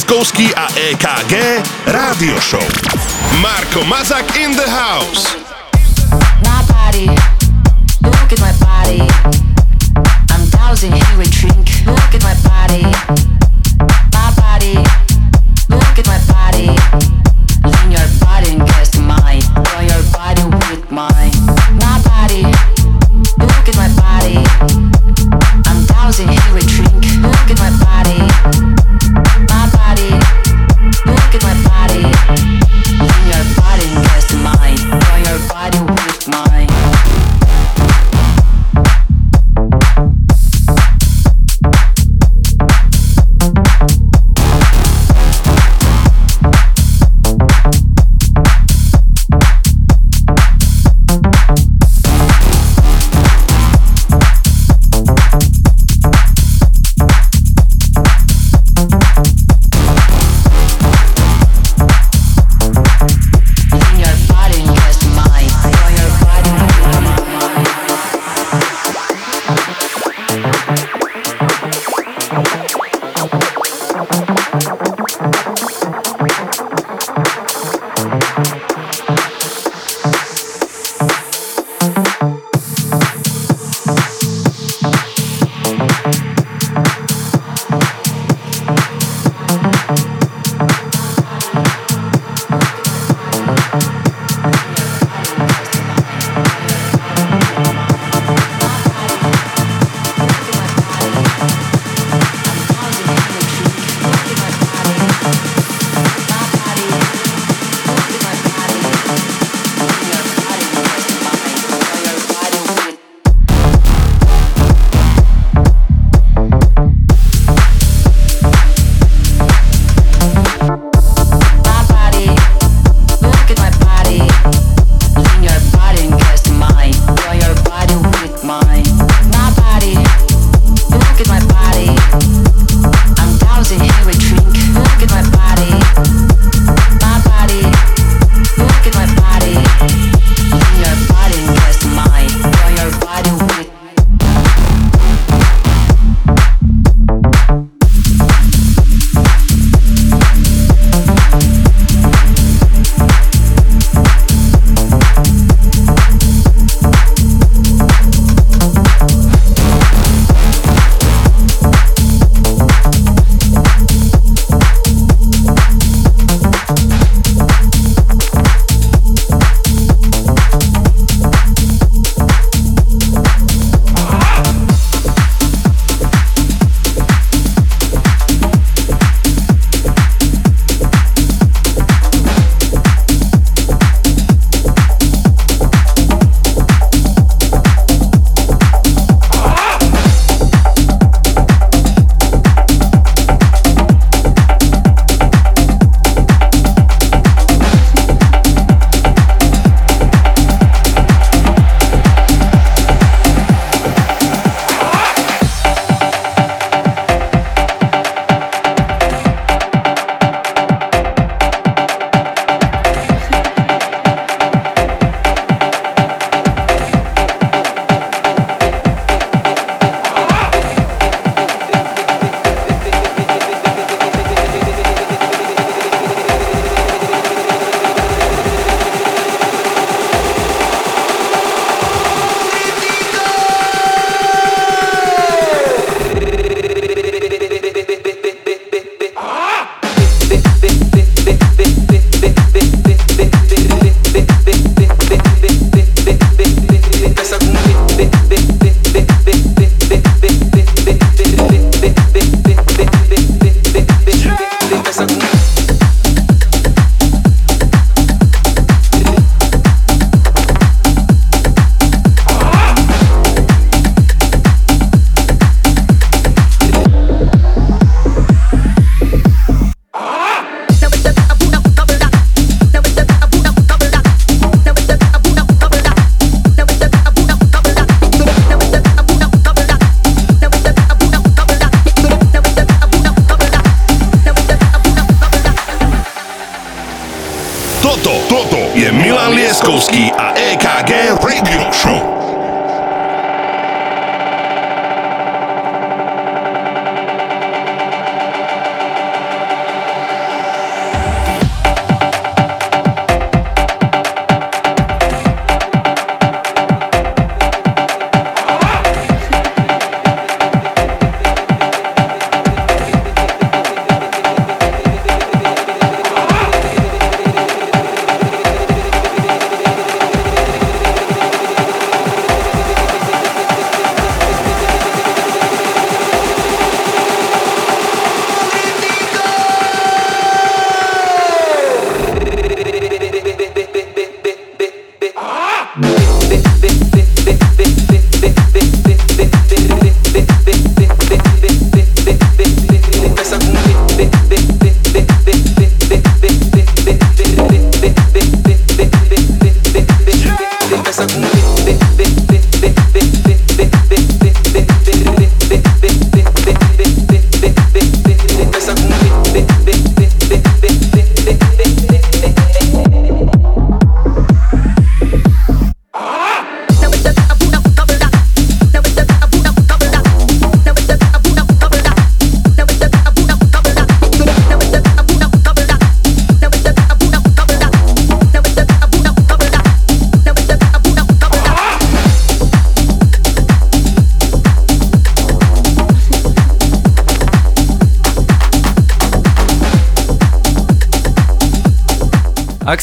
Liptovský 0.06 0.54
a 0.54 0.70
EKG 0.70 1.34
Rádio 1.86 2.38
Show. 2.38 2.62
Marko 3.42 3.82
Mazak 3.90 4.36
in 4.38 4.54
the 4.54 4.70
house. 4.70 5.34
My 6.46 6.62
body, 6.70 7.10
look 8.06 8.30
at 8.30 8.38
my 8.38 8.54
body. 8.62 9.02
I'm 10.30 10.46
dousing 10.50 10.94
you 10.94 11.18
with. 11.18 11.55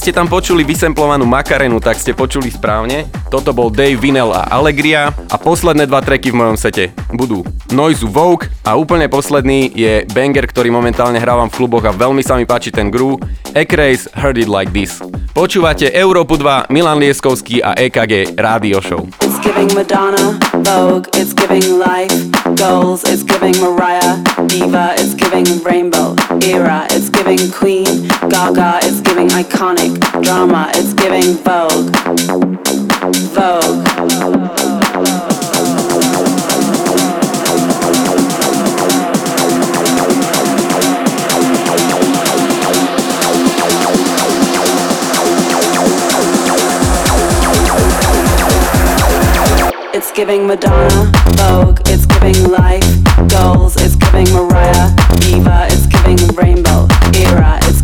Ste 0.03 0.11
tam 0.11 0.27
počuli 0.27 0.67
vysemplovanú 0.67 1.23
Makarenu, 1.23 1.79
tak 1.79 1.95
ste 1.95 2.11
počuli 2.11 2.51
správne. 2.51 3.07
Toto 3.31 3.55
bol 3.55 3.71
Dave 3.71 3.95
Vinel 3.95 4.35
a 4.35 4.51
Allegria 4.51 5.15
a 5.31 5.39
posledné 5.39 5.87
dva 5.87 6.03
treky 6.03 6.27
v 6.27 6.43
mojom 6.43 6.59
sete 6.59 6.91
budú 7.15 7.47
Noizu 7.71 8.11
Vogue 8.11 8.51
a 8.67 8.75
úplne 8.75 9.07
posledný 9.07 9.71
je 9.71 10.03
banger, 10.11 10.43
ktorý 10.51 10.75
momentálne 10.75 11.23
hrávam 11.23 11.47
v 11.47 11.55
kluboch 11.55 11.87
a 11.87 11.95
veľmi 11.95 12.19
sa 12.19 12.35
mi 12.35 12.43
páči 12.43 12.67
ten 12.67 12.91
groove 12.91 13.23
Ekrace 13.55 14.11
Heard 14.11 14.43
It 14.43 14.51
Like 14.51 14.75
This. 14.75 14.99
Počúvate 15.31 15.87
Európu 15.95 16.35
2, 16.35 16.67
Milan 16.67 16.99
Lieskovský 16.99 17.63
a 17.63 17.71
EKG 17.71 18.35
Radio 18.43 18.83
Show. 18.83 19.07
It's 19.23 19.39
giving 19.39 19.71
Madonna, 19.71 20.35
Vogue, 20.67 21.07
it's 21.15 21.31
giving 21.31 21.79
life, 21.79 22.11
goals, 22.59 23.07
it's 23.07 23.23
giving 23.23 23.55
Mariah, 23.63 24.19
Diva, 24.47 24.95
it's 24.97 25.13
giving 25.13 25.45
Rainbow, 25.63 26.15
Era, 26.41 26.85
it's 26.91 27.09
giving 27.09 27.51
Queen, 27.51 28.07
Gaga, 28.29 28.79
it's 28.83 28.99
giving 29.01 29.29
iconic, 29.29 29.99
drama, 30.23 30.69
it's 30.75 30.93
giving 30.93 31.35
Vogue, 31.43 31.95
Vogue. 33.33 33.83
It's 49.95 50.11
giving 50.11 50.47
Madonna, 50.47 51.11
Vogue, 51.37 51.81
it's 51.85 52.05
giving 52.05 52.51
life, 52.51 53.02
goals, 53.27 53.75
it's 53.77 53.95
giving 53.95 54.31
Mariah, 54.33 54.89
Diva, 55.19 55.67
it's 55.69 55.85
giving 55.87 56.17
Rainbow, 56.35 56.87
Era, 57.13 57.59
it's 57.63 57.82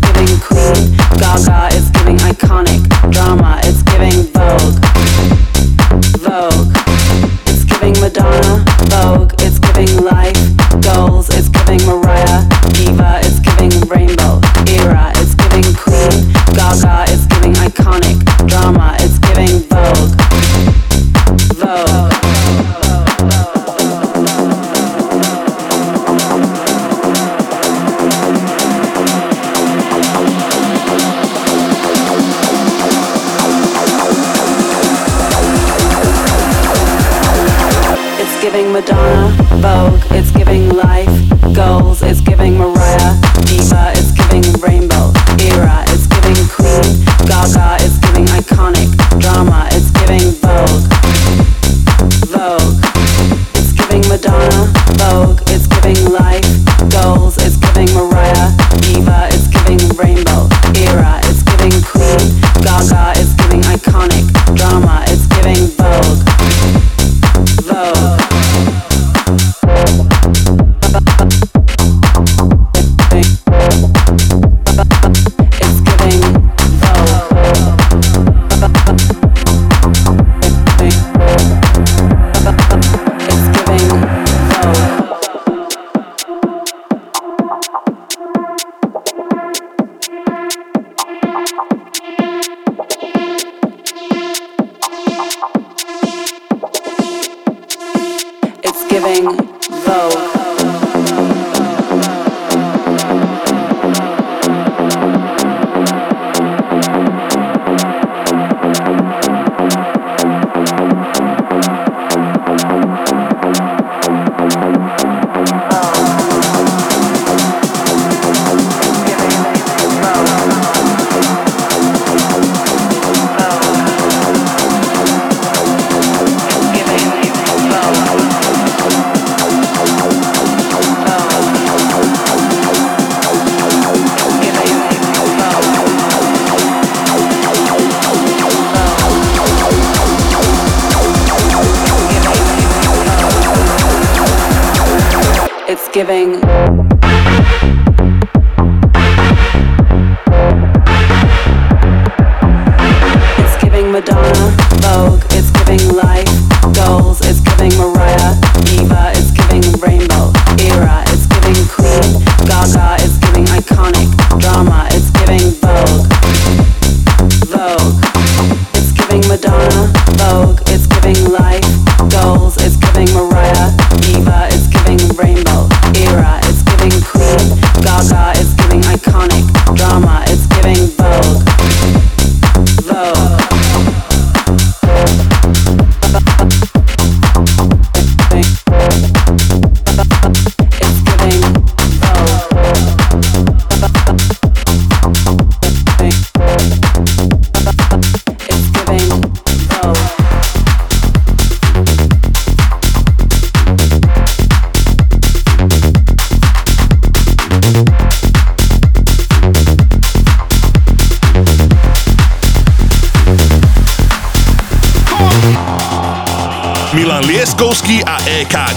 giving 153.80 153.92
Madonna, 153.92 154.56
Vogue, 154.82 155.24
it's 155.30 155.50
giving 155.50 155.96
love. 155.96 156.09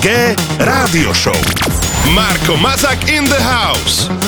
G 0.04 0.10
Rádio 0.60 1.14
Show. 1.14 1.32
Marko 2.14 2.58
Mazak 2.58 3.08
in 3.08 3.24
the 3.24 3.42
house. 3.42 4.23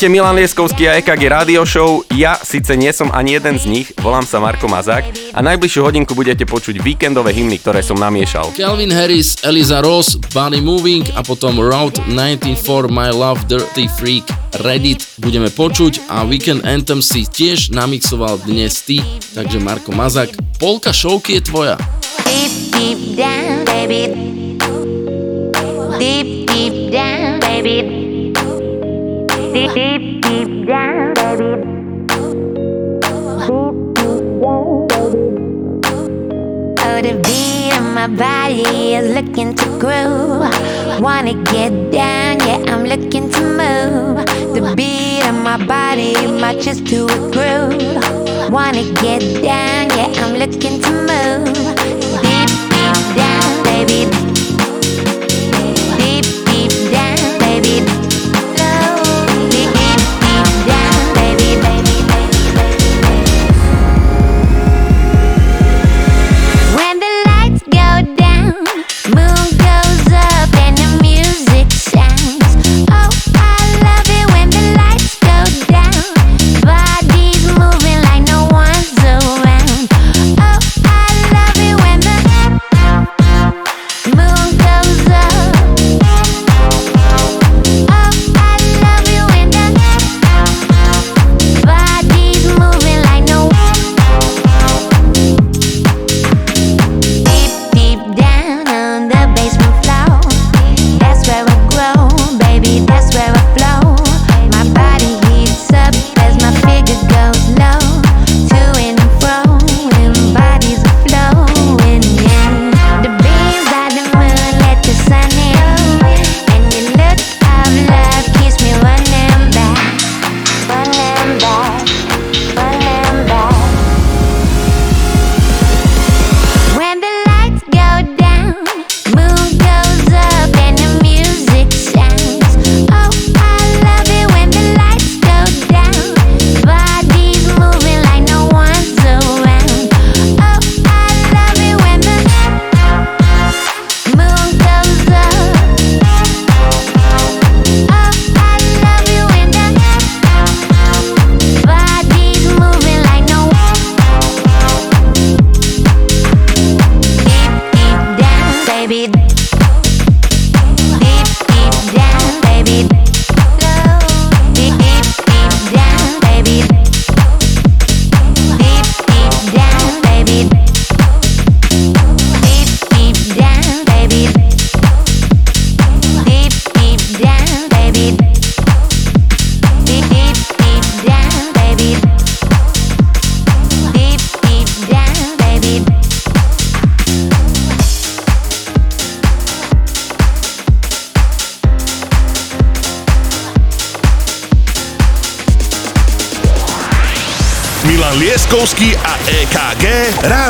Počúvate 0.00 0.16
Milan 0.16 0.32
Lieskovský 0.40 0.88
a 0.88 0.96
EKG 0.96 1.28
Radio 1.28 1.60
Show. 1.68 2.08
Ja 2.16 2.40
síce 2.40 2.72
nie 2.72 2.88
som 2.88 3.12
ani 3.12 3.36
jeden 3.36 3.60
z 3.60 3.68
nich, 3.68 3.92
volám 4.00 4.24
sa 4.24 4.40
Marko 4.40 4.64
Mazák 4.64 5.04
a 5.36 5.44
najbližšiu 5.44 5.84
hodinku 5.84 6.16
budete 6.16 6.48
počuť 6.48 6.80
víkendové 6.80 7.36
hymny, 7.36 7.60
ktoré 7.60 7.84
som 7.84 8.00
namiešal. 8.00 8.48
Calvin 8.56 8.88
Harris, 8.96 9.36
Eliza 9.44 9.84
Ross, 9.84 10.16
Body 10.32 10.64
Moving 10.64 11.04
a 11.12 11.20
potom 11.20 11.60
Route 11.60 12.00
19 12.08 12.48
My 12.88 13.12
Love 13.12 13.44
Dirty 13.44 13.92
Freak 14.00 14.24
Reddit 14.64 15.04
budeme 15.20 15.52
počuť 15.52 16.08
a 16.08 16.24
Weekend 16.24 16.64
Anthem 16.64 17.04
si 17.04 17.28
tiež 17.28 17.68
namixoval 17.68 18.40
dnes 18.48 18.80
ty, 18.80 19.04
takže 19.36 19.60
Marko 19.60 19.92
Mazak, 19.92 20.32
polka 20.56 20.96
showky 20.96 21.36
je 21.36 21.42
tvoja. 21.44 21.76
Deep, 22.24 22.72
deep 22.72 23.00
down, 23.20 23.68
baby. 23.68 24.08
Deep, 26.00 26.48
deep 26.48 26.88
down, 26.88 27.36
baby. 27.44 27.99
Deep, 29.52 29.72
deep, 29.74 30.22
deep 30.22 30.66
down, 30.68 31.12
baby. 31.14 31.44
Oh, 36.78 37.00
the 37.02 37.20
beat 37.24 37.76
of 37.76 37.84
my 37.92 38.06
body 38.06 38.94
is 38.94 39.12
looking 39.12 39.56
to 39.56 39.66
groove. 39.80 40.46
Wanna 41.00 41.34
get 41.50 41.90
down, 41.90 42.38
yeah, 42.46 42.62
I'm 42.72 42.84
looking 42.84 43.28
to 43.28 43.40
move. 43.40 44.24
The 44.54 44.72
beat 44.76 45.26
of 45.26 45.34
my 45.34 45.56
body 45.66 46.14
matches 46.40 46.80
to 46.82 47.06
a 47.06 47.18
groove. 47.34 48.52
Wanna 48.52 48.84
get 49.02 49.42
down, 49.42 49.90
yeah, 49.98 50.12
I'm 50.22 50.36
looking 50.38 50.80
to 50.80 50.90
move. 50.92 51.54
Deep, 52.22 52.50
deep 52.70 53.16
down, 53.16 53.64
baby. 53.64 54.29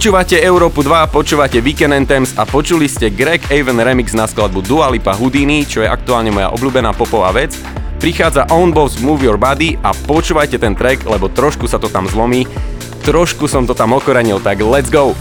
Počúvate 0.00 0.40
Európu 0.40 0.80
2, 0.80 1.12
počúvate 1.12 1.60
Weekend 1.60 1.92
and 1.92 2.08
a 2.40 2.48
počuli 2.48 2.88
ste 2.88 3.12
Greg 3.12 3.44
Avon 3.52 3.76
remix 3.76 4.16
na 4.16 4.24
skladbu 4.24 4.64
Dua 4.64 4.88
Houdini, 4.88 5.68
čo 5.68 5.84
je 5.84 5.92
aktuálne 5.92 6.32
moja 6.32 6.48
obľúbená 6.56 6.96
popová 6.96 7.28
vec. 7.36 7.52
Prichádza 8.00 8.48
Own 8.48 8.72
Boss 8.72 8.96
Move 8.96 9.28
Your 9.28 9.36
Body 9.36 9.76
a 9.84 9.92
počúvajte 9.92 10.56
ten 10.56 10.72
track, 10.72 11.04
lebo 11.04 11.28
trošku 11.28 11.68
sa 11.68 11.76
to 11.76 11.92
tam 11.92 12.08
zlomí. 12.08 12.48
Trošku 13.04 13.44
som 13.44 13.68
to 13.68 13.76
tam 13.76 13.92
okorenil, 13.92 14.40
tak 14.40 14.64
let's 14.64 14.88
go! 14.88 15.12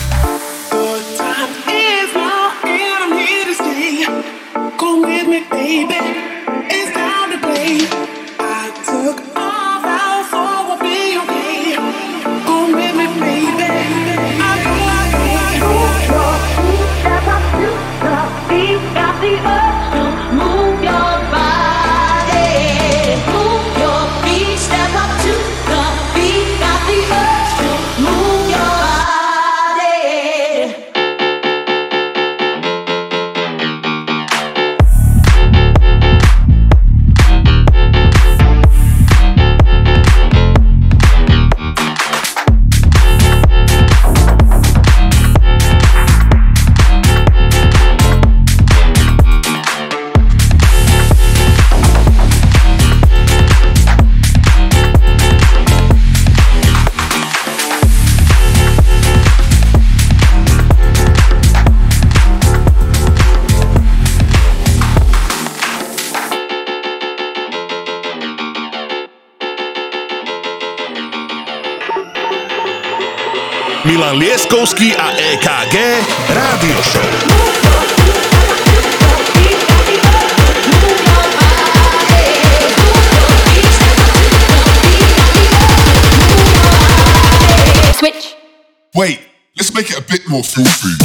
Milan 74.00 74.16
Lieskovský 74.16 74.96
a 74.96 75.12
EKG 75.12 75.76
Rádio 76.32 76.80
Show. 76.88 77.04
Wait, 88.96 89.20
let's 89.60 89.74
make 89.76 89.92
it 89.92 90.00
a 90.00 90.02
bit 90.08 90.24
more 90.32 90.44
filthy. 90.44 90.96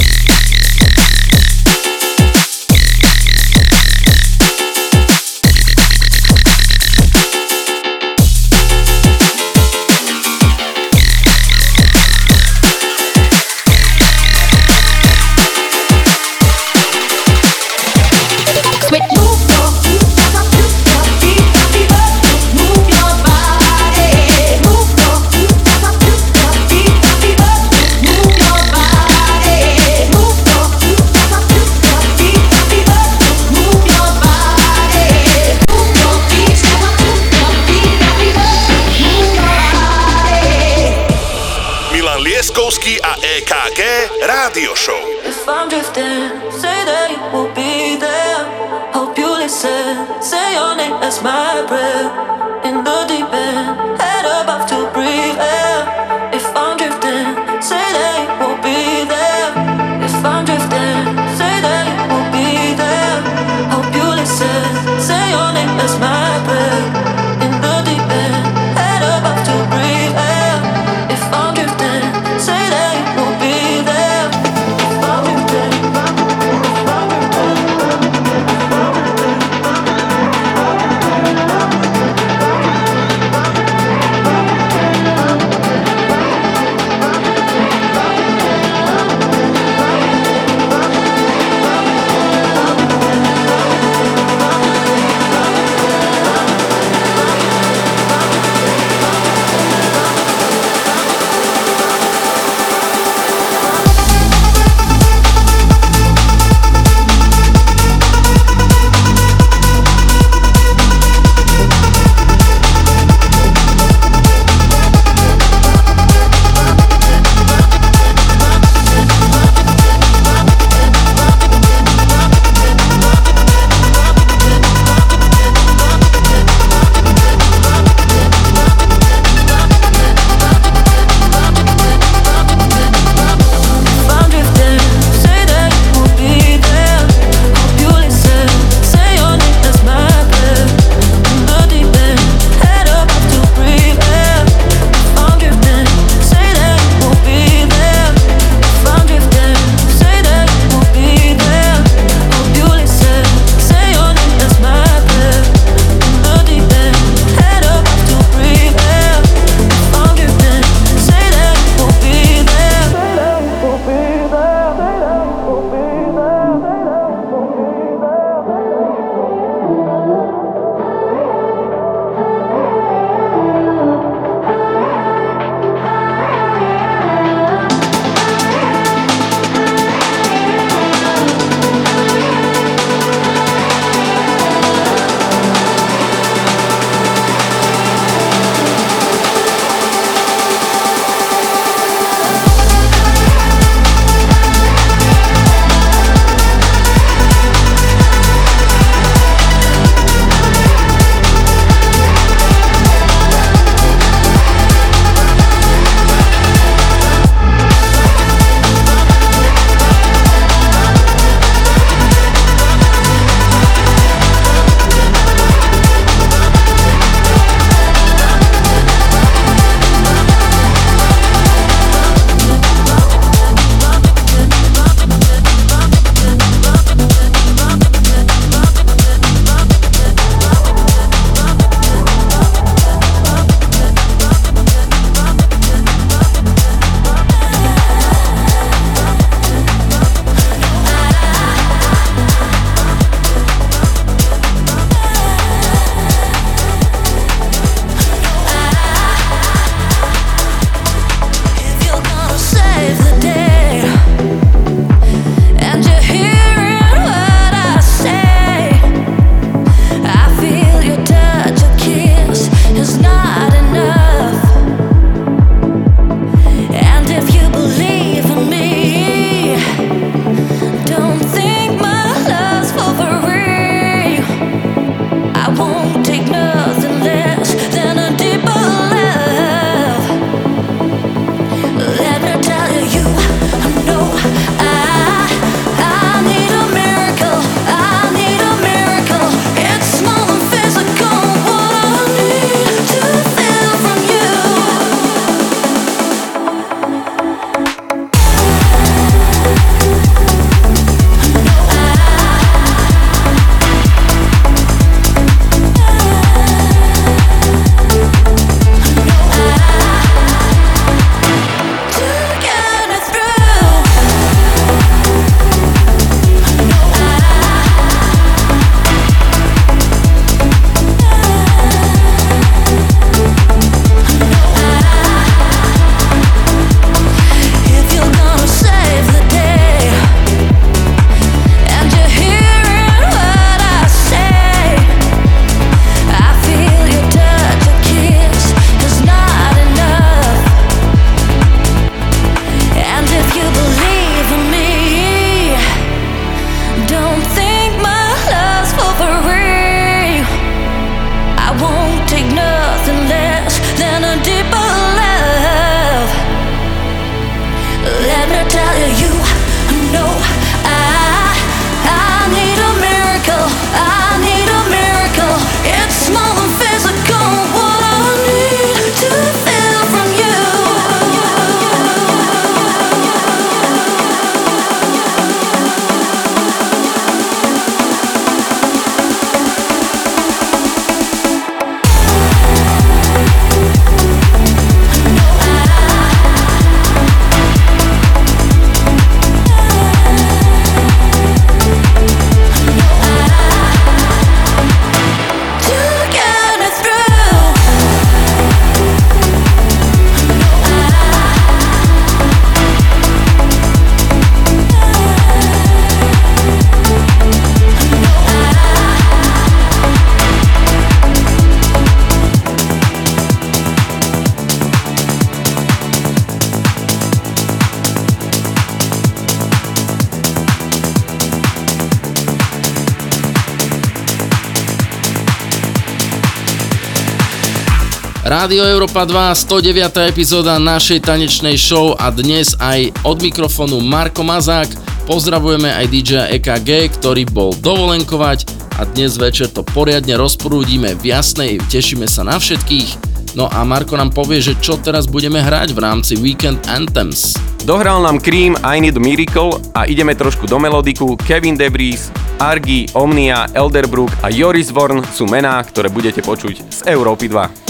Rádio 428.45 428.77
Európa 428.77 429.09
2, 429.09 429.33
109. 429.41 430.05
epizóda 430.05 430.61
našej 430.61 431.09
tanečnej 431.09 431.57
show 431.57 431.97
a 431.97 432.13
dnes 432.13 432.53
aj 432.61 432.93
od 433.01 433.25
mikrofónu 433.25 433.81
Marko 433.81 434.21
Mazák. 434.21 434.69
Pozdravujeme 435.09 435.73
aj 435.73 435.87
DJ 435.89 436.13
EKG, 436.37 436.93
ktorý 436.93 437.25
bol 437.25 437.57
dovolenkovať 437.57 438.45
a 438.77 438.85
dnes 438.85 439.17
večer 439.17 439.49
to 439.49 439.65
poriadne 439.65 440.21
rozprúdime 440.21 440.93
v 440.93 441.17
jasnej, 441.17 441.57
tešíme 441.73 442.05
sa 442.05 442.21
na 442.21 442.37
všetkých. 442.37 443.17
No 443.33 443.49
a 443.49 443.65
Marko 443.65 443.97
nám 443.97 444.13
povie, 444.13 444.45
že 444.45 444.61
čo 444.61 444.77
teraz 444.77 445.09
budeme 445.09 445.41
hrať 445.41 445.73
v 445.73 445.81
rámci 445.81 446.13
Weekend 446.21 446.69
Anthems. 446.69 447.33
Dohral 447.65 448.05
nám 448.05 448.21
Cream 448.21 448.61
I 448.61 448.77
Need 448.77 449.01
Miracle 449.01 449.57
a 449.73 449.89
ideme 449.89 450.13
trošku 450.13 450.45
do 450.45 450.61
melodiku. 450.61 451.17
Kevin 451.25 451.57
Debris, 451.57 452.13
Argy, 452.37 452.93
Omnia, 452.93 453.49
Elderbrook 453.57 454.13
a 454.21 454.29
Joris 454.29 454.69
Vorn 454.69 455.01
sú 455.17 455.25
mená, 455.25 455.65
ktoré 455.65 455.89
budete 455.89 456.21
počuť 456.21 456.61
z 456.69 456.79
Európy 456.93 457.33
2. 457.33 457.64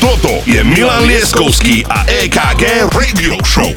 Toto 0.00 0.42
je 0.46 0.64
Milan 0.64 1.04
Lieskovský 1.08 1.84
a 1.88 2.04
EKG 2.08 2.92
Radio 2.92 3.40
Show. 3.44 3.72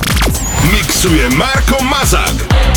Mixuje 0.72 1.30
Marko 1.36 1.84
Mazák. 1.84 2.69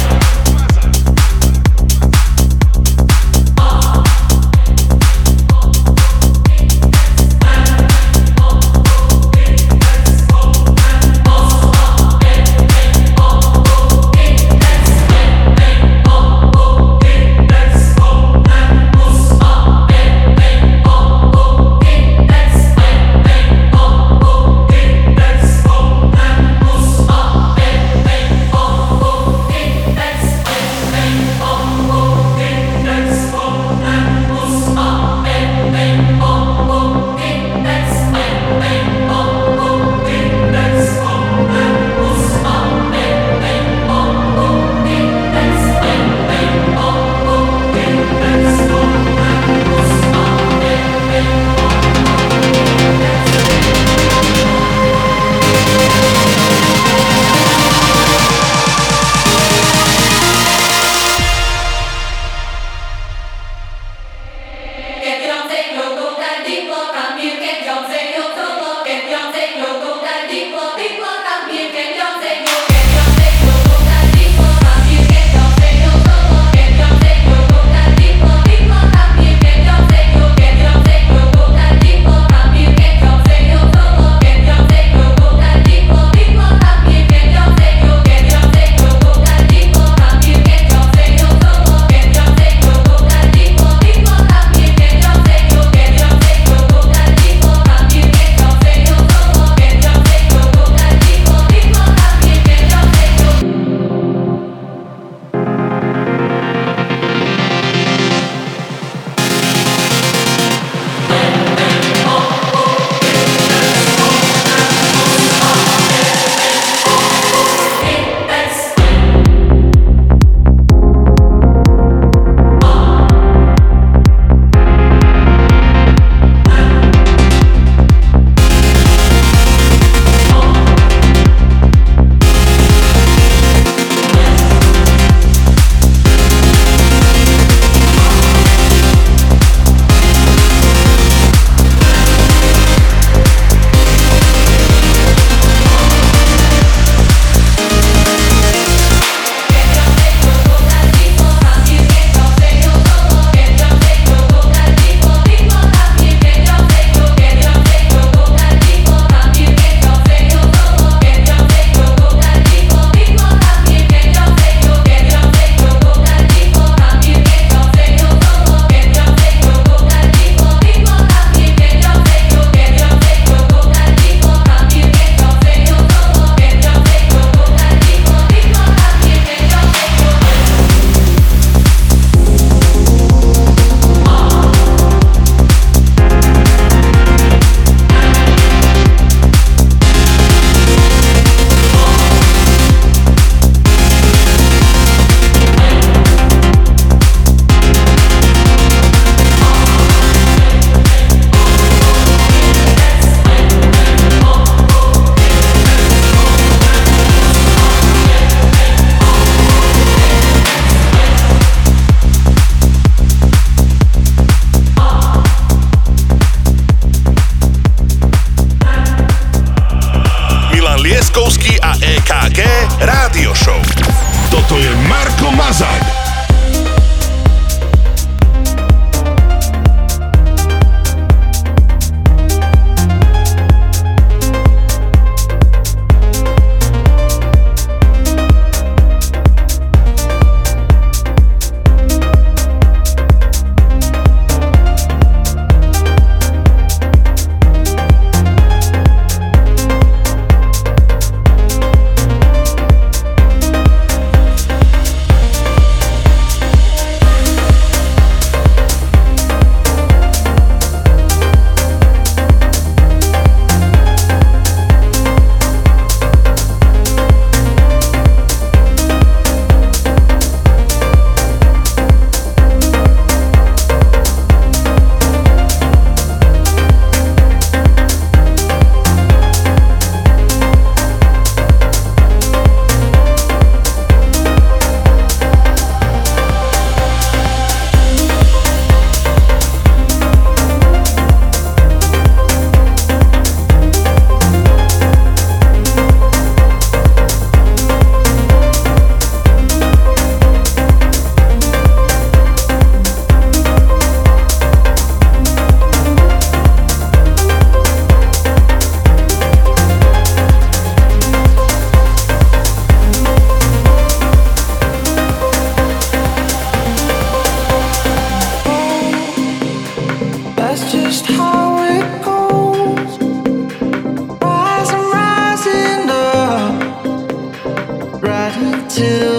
to 328.82 329.11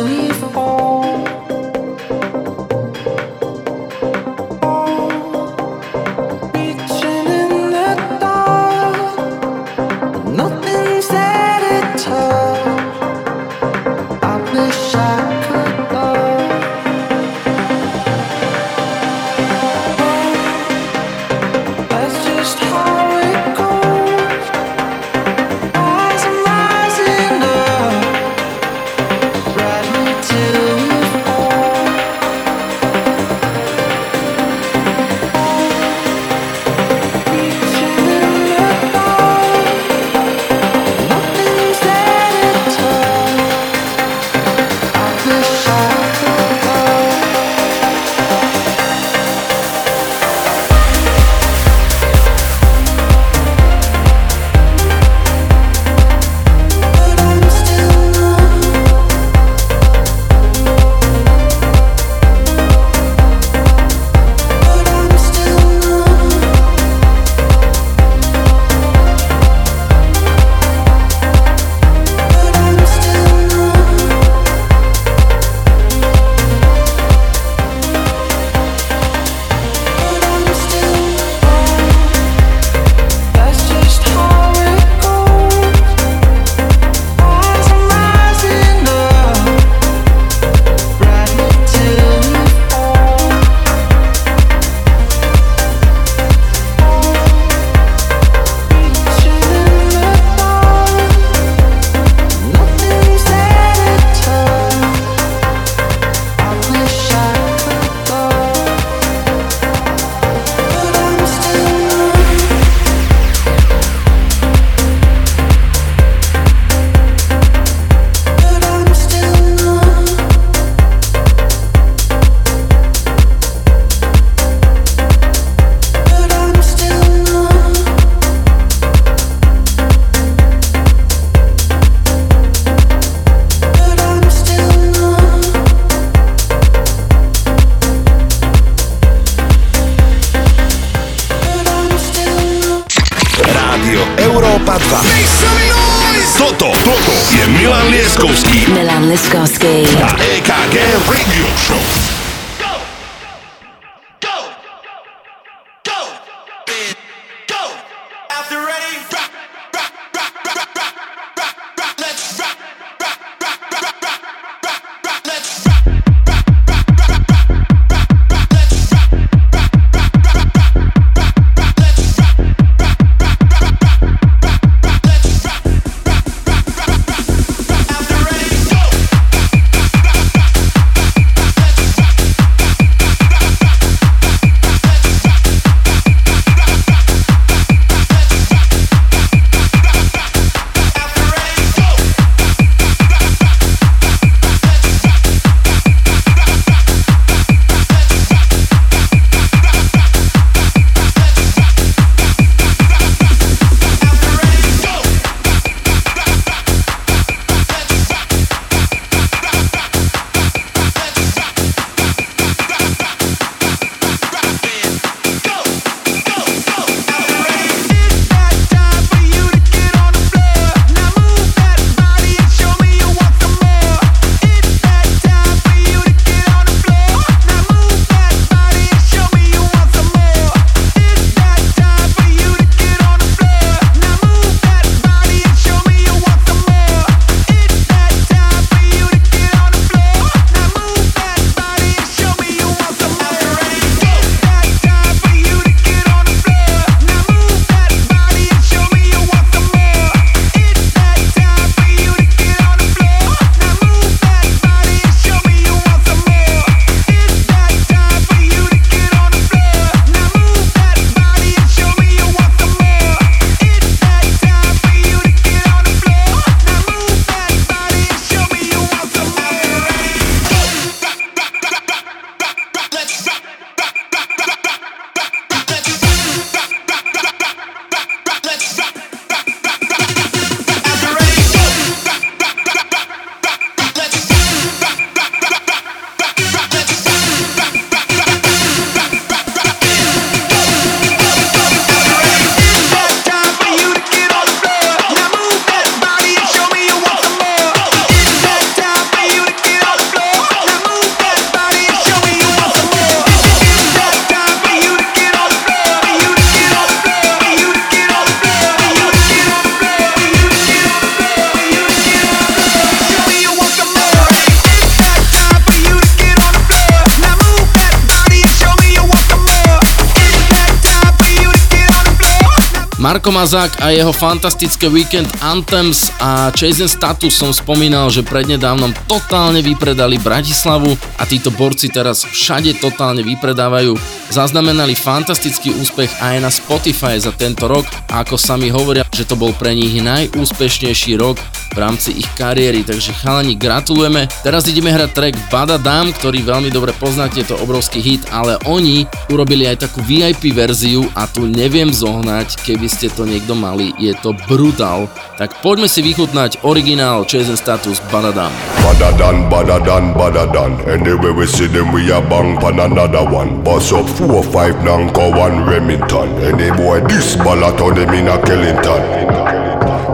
Marko 323.23 323.39
Mazák 323.39 323.79
a 323.79 323.95
jeho 323.95 324.11
fantastické 324.11 324.91
Weekend 324.91 325.31
Anthems 325.39 326.11
a 326.19 326.51
Chasing 326.51 326.91
Status 326.91 327.31
som 327.31 327.55
spomínal, 327.55 328.11
že 328.11 328.19
prednedávnom 328.19 328.91
totálne 329.07 329.63
vypredali 329.63 330.19
Bratislavu 330.19 330.91
a 331.15 331.23
títo 331.23 331.47
borci 331.47 331.87
teraz 331.87 332.27
všade 332.27 332.83
totálne 332.83 333.23
vypredávajú. 333.23 333.95
Zaznamenali 334.27 334.91
fantastický 334.91 335.71
úspech 335.71 336.11
aj 336.19 336.35
na 336.43 336.51
Spotify 336.51 337.15
za 337.15 337.31
tento 337.31 337.71
rok 337.71 337.87
a 338.11 338.27
ako 338.27 338.35
sami 338.35 338.67
hovoria, 338.67 339.07
že 339.15 339.23
to 339.23 339.39
bol 339.39 339.55
pre 339.55 339.71
nich 339.71 340.03
najúspešnejší 340.03 341.15
rok 341.15 341.39
v 341.73 341.77
rámci 341.79 342.13
ich 342.19 342.29
kariéry, 342.37 342.83
takže 342.83 343.15
chalani 343.17 343.55
gratulujeme. 343.57 344.27
Teraz 344.43 344.67
ideme 344.67 344.91
hrať 344.93 345.09
track 345.15 345.35
Bada 345.47 345.79
Dam, 345.79 346.11
ktorý 346.11 346.43
veľmi 346.45 346.69
dobre 346.69 346.93
poznáte, 346.99 347.41
je 347.41 347.49
to 347.49 347.61
obrovský 347.63 348.03
hit, 348.03 348.27
ale 348.29 348.59
oni 348.67 349.09
urobili 349.33 349.65
aj 349.65 349.89
takú 349.89 350.03
VIP 350.05 350.53
verziu 350.53 351.07
a 351.17 351.25
tu 351.25 351.49
neviem 351.49 351.89
zohnať, 351.89 352.61
keby 352.61 352.85
ste 352.85 353.12
to 353.13 353.29
niekto 353.29 353.53
mali, 353.53 353.93
je 354.01 354.13
to 354.19 354.33
brutál. 354.49 355.05
Tak 355.37 355.61
poďme 355.61 355.85
si 355.85 356.01
vychutnať 356.01 356.65
originál 356.65 357.25
Chasing 357.29 357.57
Status 357.57 358.01
Bada 358.09 358.33
Dam. 358.33 358.51
Badder 358.81 359.13
than, 359.17 359.37
badder 359.49 359.81
than, 359.81 360.13
badder 360.17 360.47
than. 360.49 360.71
Anyway 360.89 361.33
we 361.33 361.45
see 361.45 361.69
them, 361.69 361.93
we 361.93 362.09
a 362.09 362.21
bang 362.21 362.57
pan 362.57 362.81
another 362.81 363.25
one. 363.25 363.61
Bust 363.61 363.93
up 363.93 364.05
four, 364.05 364.41
five, 364.41 364.75
Nanko, 364.81 365.29
one 365.33 365.65
Remington. 365.65 366.29
Any 366.41 366.69
boy 366.73 367.01
this 367.05 367.37
ballot 367.37 367.79
on 367.81 367.93
them 367.93 368.13
in 368.13 368.27
a 368.27 368.37
Killington. 368.41 369.01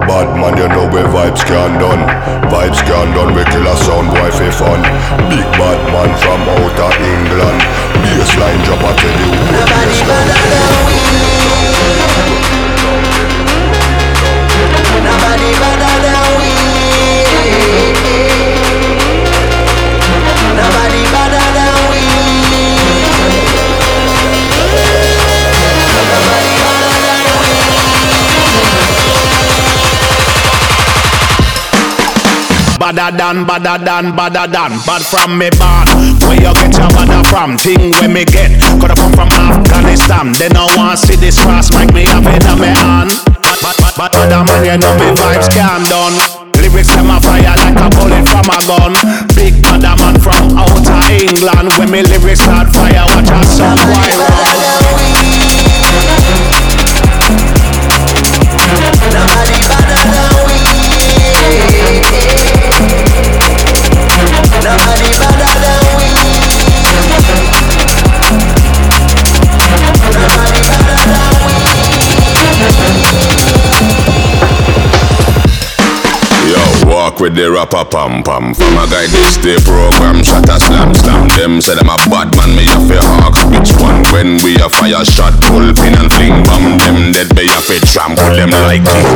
Bad 0.10 0.30
man, 0.42 0.58
you 0.58 0.68
know 0.68 0.90
where 0.90 1.06
vibes 1.08 1.46
can 1.46 1.78
done. 1.78 2.02
Vibes 2.50 2.82
can 2.88 3.08
done, 3.14 3.32
we 3.36 3.44
kill 3.52 3.68
a 3.68 3.76
sound 3.78 4.10
boy 4.10 4.30
for 4.34 4.52
fun. 4.58 4.82
Big 5.30 5.46
bad 5.60 5.80
man 5.94 6.12
from 6.18 6.42
outer 6.50 6.92
England. 7.04 7.60
Baseline 8.02 8.62
drop, 8.66 8.82
I 8.84 8.92
tell 8.98 9.16
you. 9.22 9.32
Nobody 9.54 9.98
better 10.08 10.50
than 10.50 10.78
we. 10.88 11.39
Badder 32.90 33.22
than, 33.22 33.46
badder 33.46 33.78
than, 33.86 34.18
badder 34.18 34.50
than 34.50 34.74
Bad 34.82 35.06
from 35.06 35.38
me 35.38 35.54
born 35.62 35.86
Where 36.26 36.42
you 36.42 36.50
get 36.58 36.74
your 36.74 36.90
badder 36.90 37.22
from? 37.30 37.54
Thing 37.54 37.94
where 38.02 38.10
me 38.10 38.26
get. 38.26 38.50
Coulda 38.82 38.98
come 38.98 39.14
from 39.14 39.30
Afghanistan. 39.30 40.34
They 40.34 40.50
no 40.50 40.66
want 40.74 40.98
see 40.98 41.14
this 41.14 41.38
cross 41.38 41.70
Make 41.70 41.94
me 41.94 42.10
have 42.10 42.26
it 42.26 42.42
on 42.50 42.58
me 42.58 42.74
hand. 42.74 43.14
Bad, 43.46 43.62
bad, 43.62 43.78
bad, 43.78 43.94
bad, 43.94 44.12
badder 44.18 44.42
man 44.42 44.66
You 44.66 44.78
know 44.82 44.90
me 44.98 45.14
vibes 45.14 45.54
can 45.54 45.86
done. 45.86 46.18
Lyrics 46.58 46.90
them 46.90 47.14
a 47.14 47.22
fire 47.22 47.54
like 47.62 47.78
a 47.78 47.88
bullet 47.94 48.26
from 48.26 48.50
a 48.50 48.58
gun. 48.66 48.98
Big 49.38 49.54
badder 49.62 49.94
man 50.02 50.18
from 50.18 50.58
outer 50.58 50.98
England. 51.14 51.70
When 51.78 51.94
me 51.94 52.02
lyrics 52.02 52.42
start 52.42 52.74
fire 52.74 53.06
Watch 53.14 53.30
out 53.30 53.46
some 53.46 53.78
boy 53.86 54.10
run 54.18 54.99
with 77.20 77.36
the 77.36 77.52
rapper 77.52 77.84
pam 77.84 78.24
pam. 78.24 78.56
From 78.56 78.80
a 78.80 78.88
guy 78.88 79.06
this 79.12 79.36
day 79.44 79.60
program, 79.68 80.24
shot 80.24 80.48
a 80.48 80.56
slam 80.60 80.96
slam. 80.96 81.28
Them 81.36 81.60
say 81.60 81.76
them 81.76 81.92
a 81.92 82.00
bad 82.08 82.32
man, 82.40 82.56
me 82.56 82.64
have 82.72 82.88
to 82.88 82.98
ask 83.28 83.40
which 83.52 83.72
one. 83.80 84.04
When 84.16 84.40
we 84.40 84.56
a 84.64 84.72
fire 84.72 85.04
shot, 85.04 85.36
pull 85.44 85.68
pin 85.76 85.96
and 86.00 86.08
fling 86.12 86.40
bomb. 86.48 86.80
Them 86.80 87.12
dead, 87.12 87.30
me 87.36 87.46
have 87.52 87.68
to 87.68 87.78
trample 87.84 88.32
them 88.36 88.52
like 88.66 88.84
king. 88.88 89.08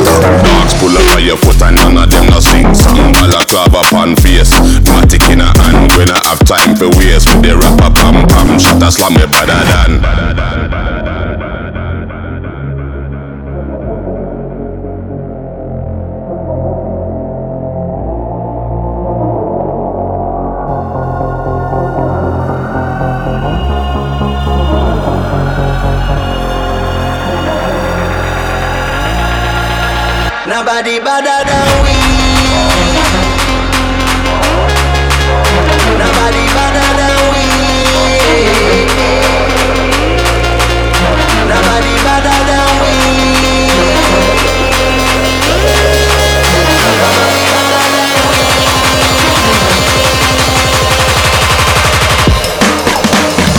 Dogs 0.44 0.74
pull 0.76 0.92
up 0.92 1.08
on 1.16 1.24
your 1.24 1.40
foot 1.40 1.60
and 1.64 1.76
none 1.80 1.96
of 1.96 2.08
them 2.12 2.28
no 2.28 2.40
sing 2.40 2.68
song. 2.76 3.12
Balaclava 3.16 3.82
pan 3.88 4.12
face, 4.20 4.52
matic 4.92 5.24
in 5.32 5.40
a 5.40 5.48
hand. 5.64 5.92
When 5.96 6.12
I 6.12 6.20
have 6.28 6.44
time 6.44 6.76
for 6.76 6.92
waste 7.00 7.32
with 7.32 7.42
the 7.42 7.56
rapper 7.56 7.90
pam 7.96 8.28
pam. 8.28 8.48
Shot 8.60 8.84
a 8.84 8.88
slam 8.92 9.16
me 9.16 9.24
better 9.26 9.60
than. 9.64 11.03
Nobody 30.94 31.10
better 31.10 31.42
than 31.50 31.66
we. 31.82 31.96
Nobody 35.98 36.44
better 36.54 36.90
than 36.94 37.18
we. 37.34 37.46
Nobody 41.50 41.94
better 42.06 42.38
than 42.46 42.68
we. 42.78 42.94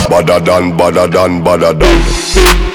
Badder 0.10 0.40
than, 0.40 0.64
than, 1.10 1.44
than. 1.74 2.75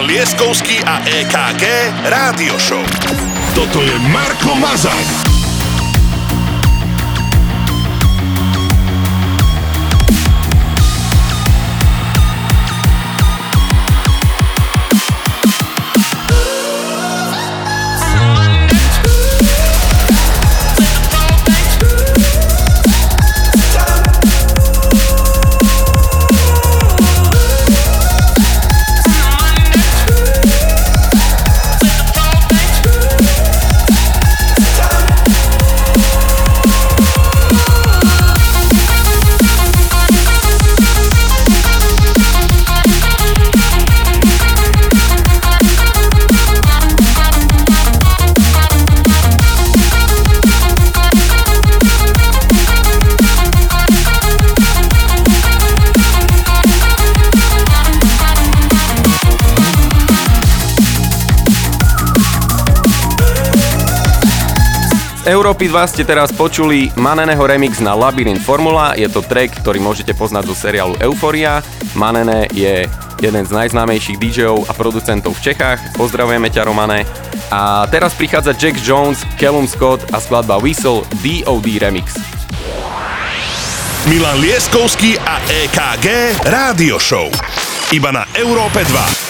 Milan 0.00 0.16
Lieskovský 0.16 0.80
a 0.80 1.04
EKG 1.04 1.92
Rádio 2.08 2.56
Show. 2.56 2.80
Toto 3.52 3.84
je 3.84 3.92
Marko 4.08 4.56
Mazák. 4.56 5.39
Európy 65.30 65.70
2 65.70 65.86
ste 65.86 66.02
teraz 66.02 66.34
počuli 66.34 66.90
Maneného 66.98 67.38
remix 67.38 67.78
na 67.78 67.94
Labyrinth 67.94 68.42
Formula. 68.42 68.98
Je 68.98 69.06
to 69.06 69.22
track, 69.22 69.62
ktorý 69.62 69.78
môžete 69.78 70.10
poznať 70.10 70.50
zo 70.50 70.58
seriálu 70.58 70.98
Euphoria. 70.98 71.62
Manene 71.94 72.50
je 72.50 72.90
jeden 73.22 73.44
z 73.46 73.50
najznámejších 73.54 74.18
DJov 74.18 74.66
a 74.66 74.74
producentov 74.74 75.38
v 75.38 75.54
Čechách. 75.54 75.94
Pozdravujeme 75.94 76.50
ťa, 76.50 76.66
Romane. 76.66 77.06
A 77.46 77.86
teraz 77.94 78.10
prichádza 78.18 78.58
Jack 78.58 78.82
Jones, 78.82 79.22
Callum 79.38 79.70
Scott 79.70 80.02
a 80.10 80.18
skladba 80.18 80.58
Whistle 80.58 81.06
DOD 81.22 81.78
Remix. 81.78 82.18
Milan 84.10 84.34
Lieskovský 84.42 85.14
a 85.14 85.38
EKG 85.46 86.42
Rádio 86.42 86.98
Show. 86.98 87.30
Iba 87.94 88.10
na 88.10 88.26
Európe 88.34 88.82
2. 88.82 89.29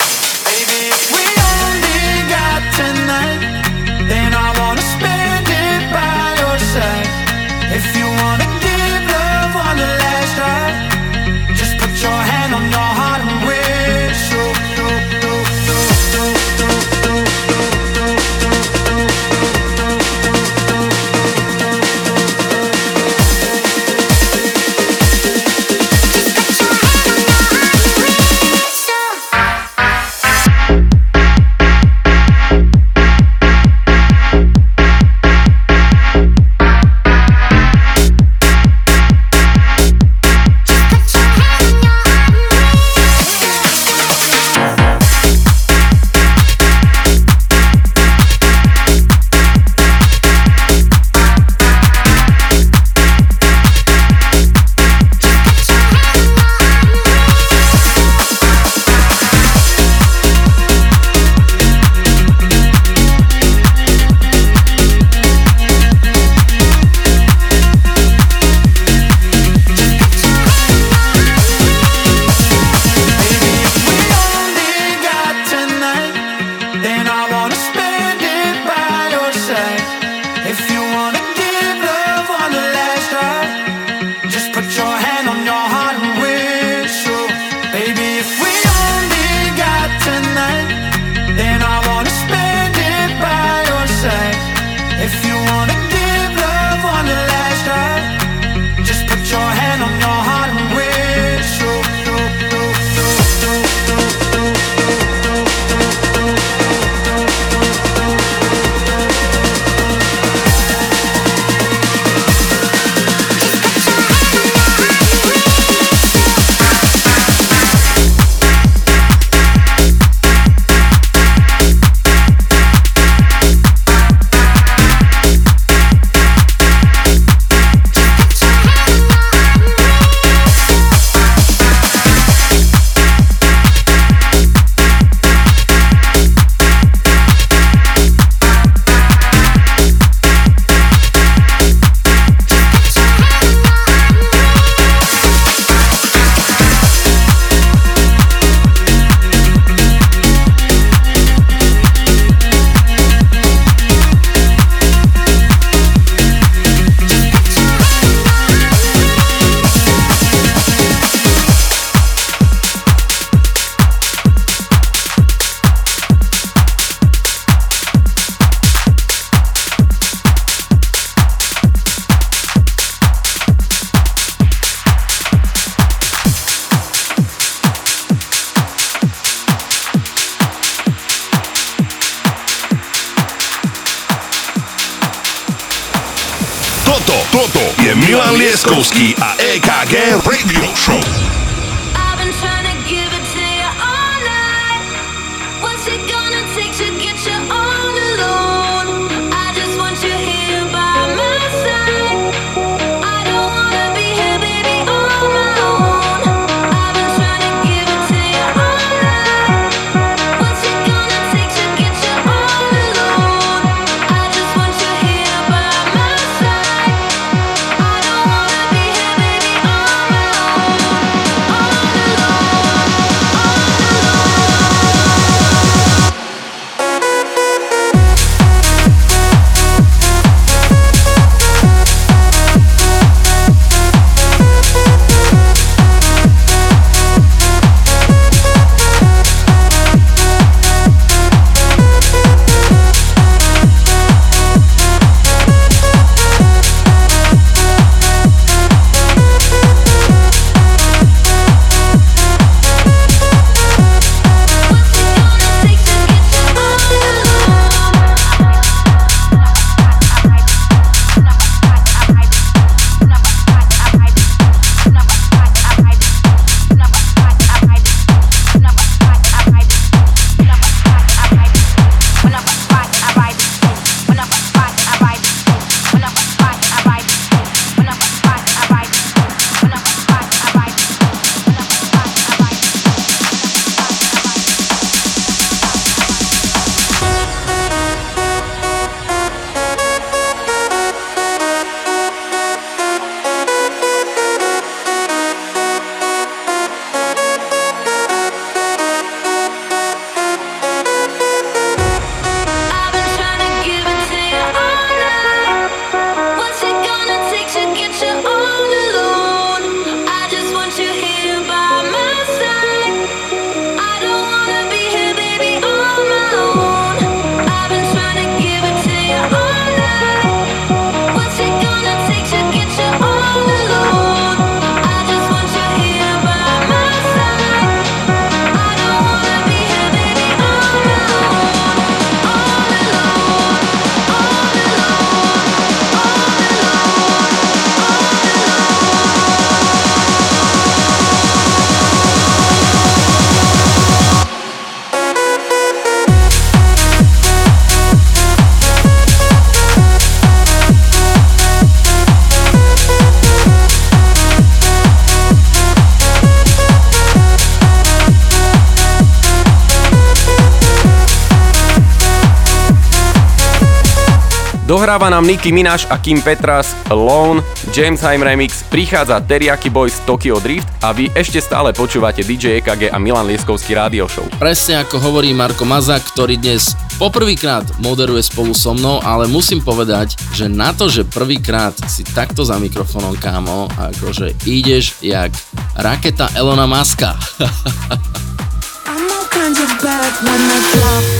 Dohráva 364.90 365.22
nám 365.22 365.22
Nicki 365.22 365.54
Minaj 365.54 365.86
a 365.86 366.02
Kim 366.02 366.18
Petras 366.18 366.74
Lone, 366.90 367.38
James 367.70 368.02
Haim 368.02 368.26
Remix, 368.26 368.66
prichádza 368.66 369.22
Teriyaki 369.22 369.70
Boys 369.70 370.02
Tokyo 370.02 370.42
Drift 370.42 370.66
a 370.82 370.90
vy 370.90 371.06
ešte 371.14 371.38
stále 371.38 371.70
počúvate 371.70 372.26
DJ 372.26 372.58
EKG 372.58 372.90
a 372.90 372.98
Milan 372.98 373.30
Lieskovský 373.30 373.78
rádio 373.78 374.10
show. 374.10 374.26
Presne 374.42 374.82
ako 374.82 374.98
hovorí 374.98 375.30
Marko 375.30 375.62
Mazak, 375.62 376.10
ktorý 376.10 376.42
dnes 376.42 376.74
poprvýkrát 376.98 377.70
moderuje 377.78 378.18
spolu 378.18 378.50
so 378.50 378.74
mnou, 378.74 378.98
ale 378.98 379.30
musím 379.30 379.62
povedať, 379.62 380.18
že 380.34 380.50
na 380.50 380.74
to, 380.74 380.90
že 380.90 381.06
prvýkrát 381.06 381.78
si 381.86 382.02
takto 382.02 382.42
za 382.42 382.58
mikrofónom, 382.58 383.14
kámo, 383.14 383.70
akože 383.70 384.42
ideš 384.42 384.98
jak 385.06 385.30
raketa 385.78 386.34
Elona 386.34 386.66
Muska. 386.66 387.14
I'm 388.90 389.06
all 389.06 389.26
kinds 389.30 389.62
of 389.62 389.70
bad 389.86 390.10
when 390.26 390.42
I 390.50 390.58
drop. 390.74 391.19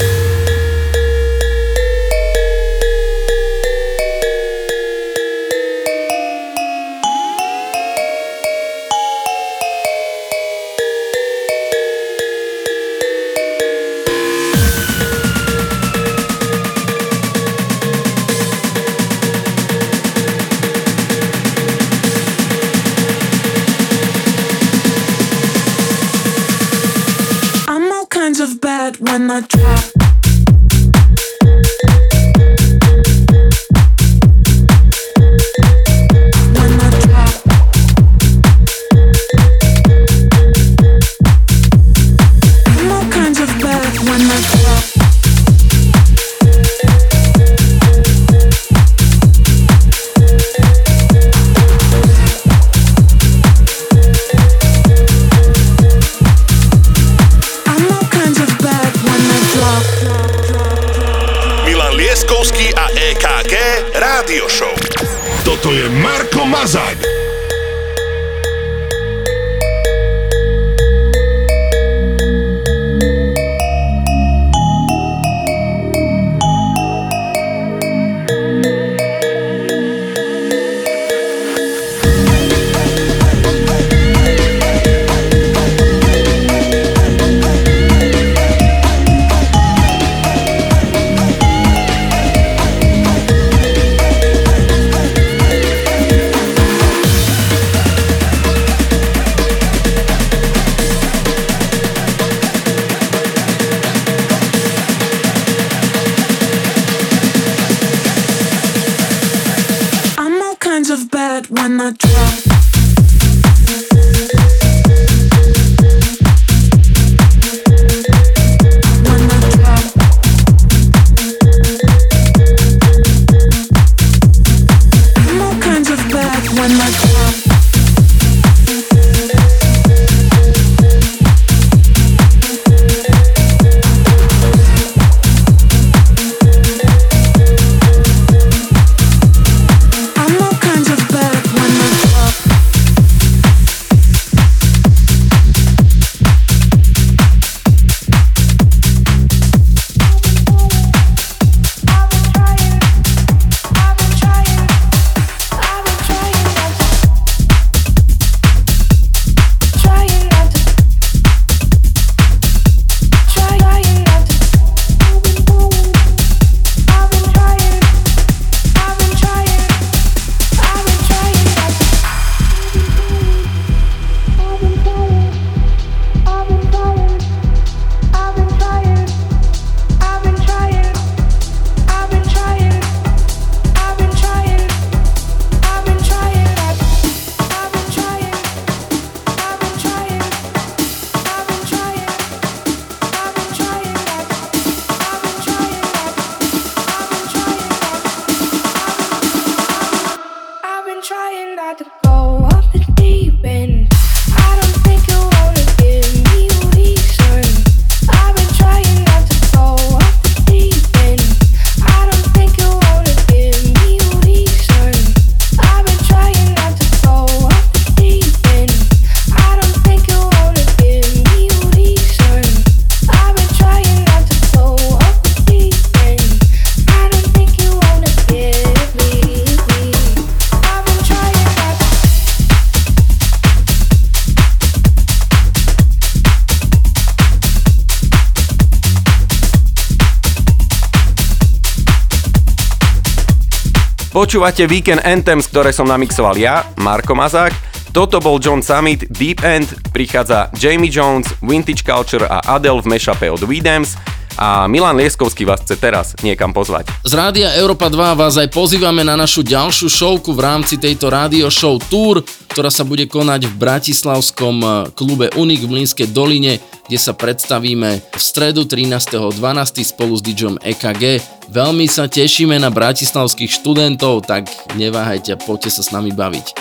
Počúvate 244.20 244.68
Weekend 244.68 245.00
Anthems, 245.00 245.48
ktoré 245.48 245.72
som 245.72 245.88
namixoval 245.88 246.36
ja, 246.36 246.68
Marko 246.76 247.16
Mazák. 247.16 247.56
Toto 247.88 248.20
bol 248.20 248.36
John 248.36 248.60
Summit, 248.60 249.08
Deep 249.08 249.40
End, 249.40 249.64
prichádza 249.96 250.52
Jamie 250.60 250.92
Jones, 250.92 251.24
Vintage 251.40 251.80
Culture 251.80 252.28
a 252.28 252.44
Adele 252.44 252.84
v 252.84 252.92
mashupe 252.92 253.32
od 253.32 253.40
Weedams 253.48 253.96
a 254.36 254.68
Milan 254.68 255.00
Lieskovský 255.00 255.48
vás 255.48 255.64
chce 255.64 255.80
teraz 255.80 256.12
niekam 256.20 256.52
pozvať. 256.52 256.92
Z 257.00 257.16
Rádia 257.16 257.56
Európa 257.56 257.88
2 257.88 258.12
vás 258.12 258.36
aj 258.36 258.52
pozývame 258.52 259.00
na 259.08 259.16
našu 259.16 259.40
ďalšiu 259.40 259.88
showku 259.88 260.36
v 260.36 260.44
rámci 260.44 260.76
tejto 260.76 261.08
rádio 261.08 261.48
show 261.48 261.80
Tour, 261.80 262.20
ktorá 262.52 262.68
sa 262.68 262.84
bude 262.84 263.08
konať 263.08 263.48
v 263.48 263.54
bratislavskom 263.56 264.56
eh, 264.60 264.72
klube 264.92 265.32
Unik 265.32 265.64
v 265.64 265.80
Mlínskej 265.80 266.12
doline, 266.12 266.60
kde 266.90 266.98
sa 266.98 267.14
predstavíme 267.14 268.02
v 268.02 268.18
stredu 268.18 268.66
13.12. 268.66 269.38
spolu 269.86 270.18
s 270.18 270.22
DJom 270.26 270.58
EKG. 270.58 271.22
Veľmi 271.46 271.86
sa 271.86 272.10
tešíme 272.10 272.58
na 272.58 272.66
bratislavských 272.66 273.62
študentov, 273.62 274.26
tak 274.26 274.50
neváhajte, 274.74 275.38
poďte 275.38 275.70
sa 275.70 275.86
s 275.86 275.94
nami 275.94 276.10
baviť. 276.10 276.58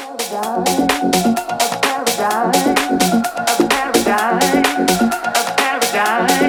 You 5.99 6.48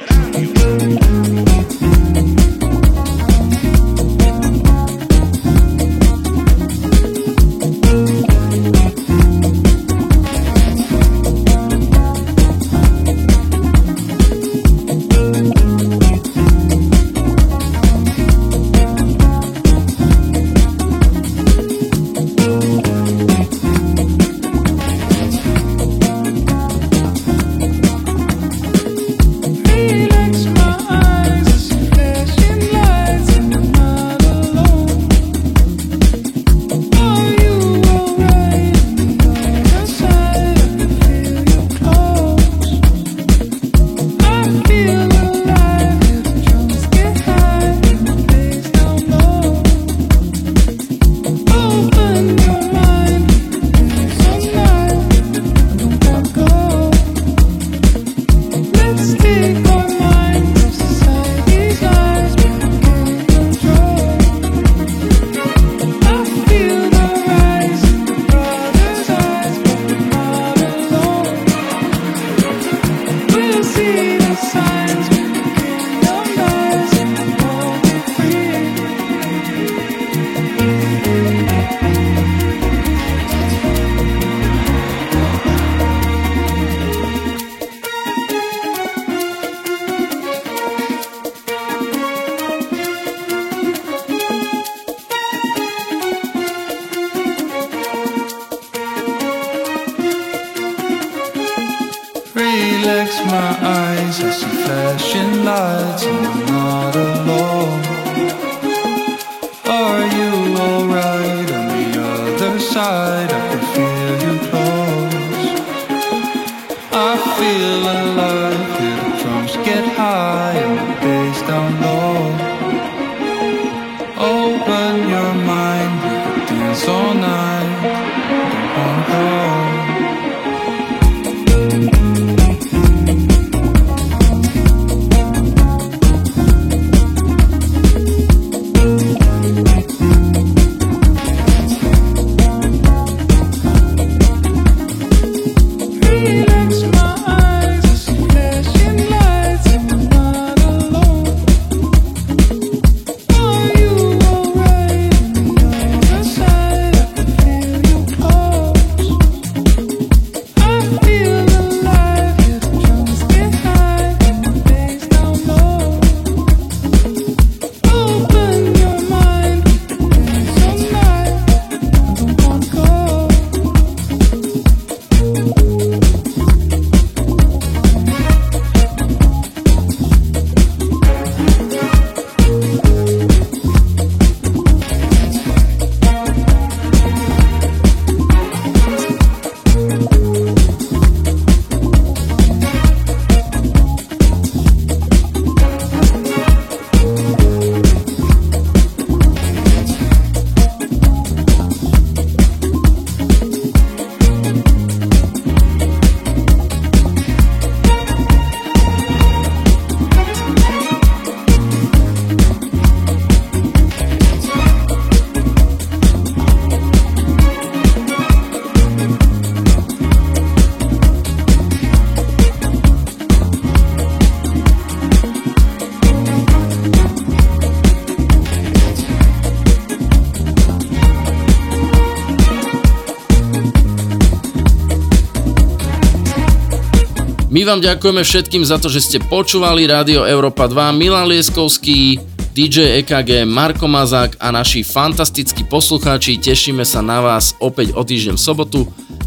Vám 237.71 237.79
ďakujeme 237.79 238.19
všetkým 238.27 238.63
za 238.67 238.75
to, 238.83 238.91
že 238.91 238.99
ste 238.99 239.17
počúvali 239.23 239.87
Rádio 239.87 240.27
Európa 240.27 240.67
2, 240.67 240.91
Milan 240.91 241.31
Lieskovský, 241.31 242.19
DJ 242.51 242.99
EKG, 242.99 243.47
Marko 243.47 243.87
Mazák 243.87 244.35
a 244.43 244.51
naši 244.51 244.83
fantastickí 244.83 245.63
poslucháči. 245.63 246.35
Tešíme 246.35 246.83
sa 246.83 246.99
na 246.99 247.23
vás 247.23 247.55
opäť 247.63 247.95
o 247.95 248.03
týždeň 248.03 248.35
v 248.35 248.43
sobotu. 248.43 248.79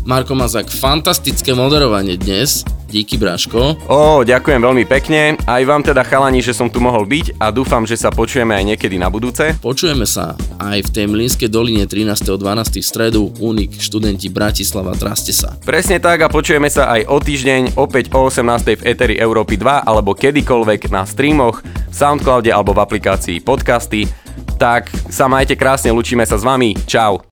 Marko 0.05 0.36
Mazák, 0.36 0.68
fantastické 0.68 1.56
moderovanie 1.56 2.20
dnes. 2.20 2.68
Díky, 2.92 3.16
Bráško. 3.16 3.81
Ó, 3.89 4.20
ďakujem 4.28 4.60
veľmi 4.60 4.84
pekne. 4.84 5.40
Aj 5.48 5.64
vám 5.64 5.81
teda 5.81 6.05
chalani, 6.05 6.44
že 6.44 6.52
som 6.52 6.68
tu 6.68 6.84
mohol 6.84 7.08
byť 7.08 7.40
a 7.40 7.48
dúfam, 7.48 7.89
že 7.89 7.97
sa 7.97 8.12
počujeme 8.12 8.52
aj 8.52 8.76
niekedy 8.76 9.00
na 9.00 9.08
budúce. 9.08 9.56
Počujeme 9.56 10.05
sa 10.05 10.36
aj 10.58 10.89
v 10.89 10.92
tej 10.92 11.07
Mlínskej 11.07 11.49
doline 11.52 11.86
13.12. 11.86 12.34
v 12.81 12.84
stredu. 12.84 13.23
Unik, 13.39 13.78
študenti 13.78 14.33
Bratislava, 14.33 14.97
traste 14.99 15.31
sa. 15.31 15.55
Presne 15.62 16.02
tak 16.02 16.24
a 16.24 16.33
počujeme 16.33 16.66
sa 16.66 16.91
aj 16.91 17.07
o 17.07 17.18
týždeň, 17.20 17.78
opäť 17.78 18.10
o 18.16 18.26
18. 18.26 18.81
v 18.81 18.83
Eteri 18.83 19.16
Európy 19.20 19.60
2 19.60 19.86
alebo 19.86 20.16
kedykoľvek 20.16 20.91
na 20.91 21.07
streamoch, 21.07 21.62
v 21.62 21.94
Soundcloude 21.94 22.50
alebo 22.50 22.74
v 22.74 22.83
aplikácii 22.83 23.39
podcasty. 23.44 24.10
Tak 24.58 24.91
sa 25.10 25.31
majte 25.31 25.55
krásne, 25.58 25.94
lučíme 25.94 26.23
sa 26.26 26.39
s 26.39 26.47
vami. 26.47 26.74
Čau. 26.86 27.23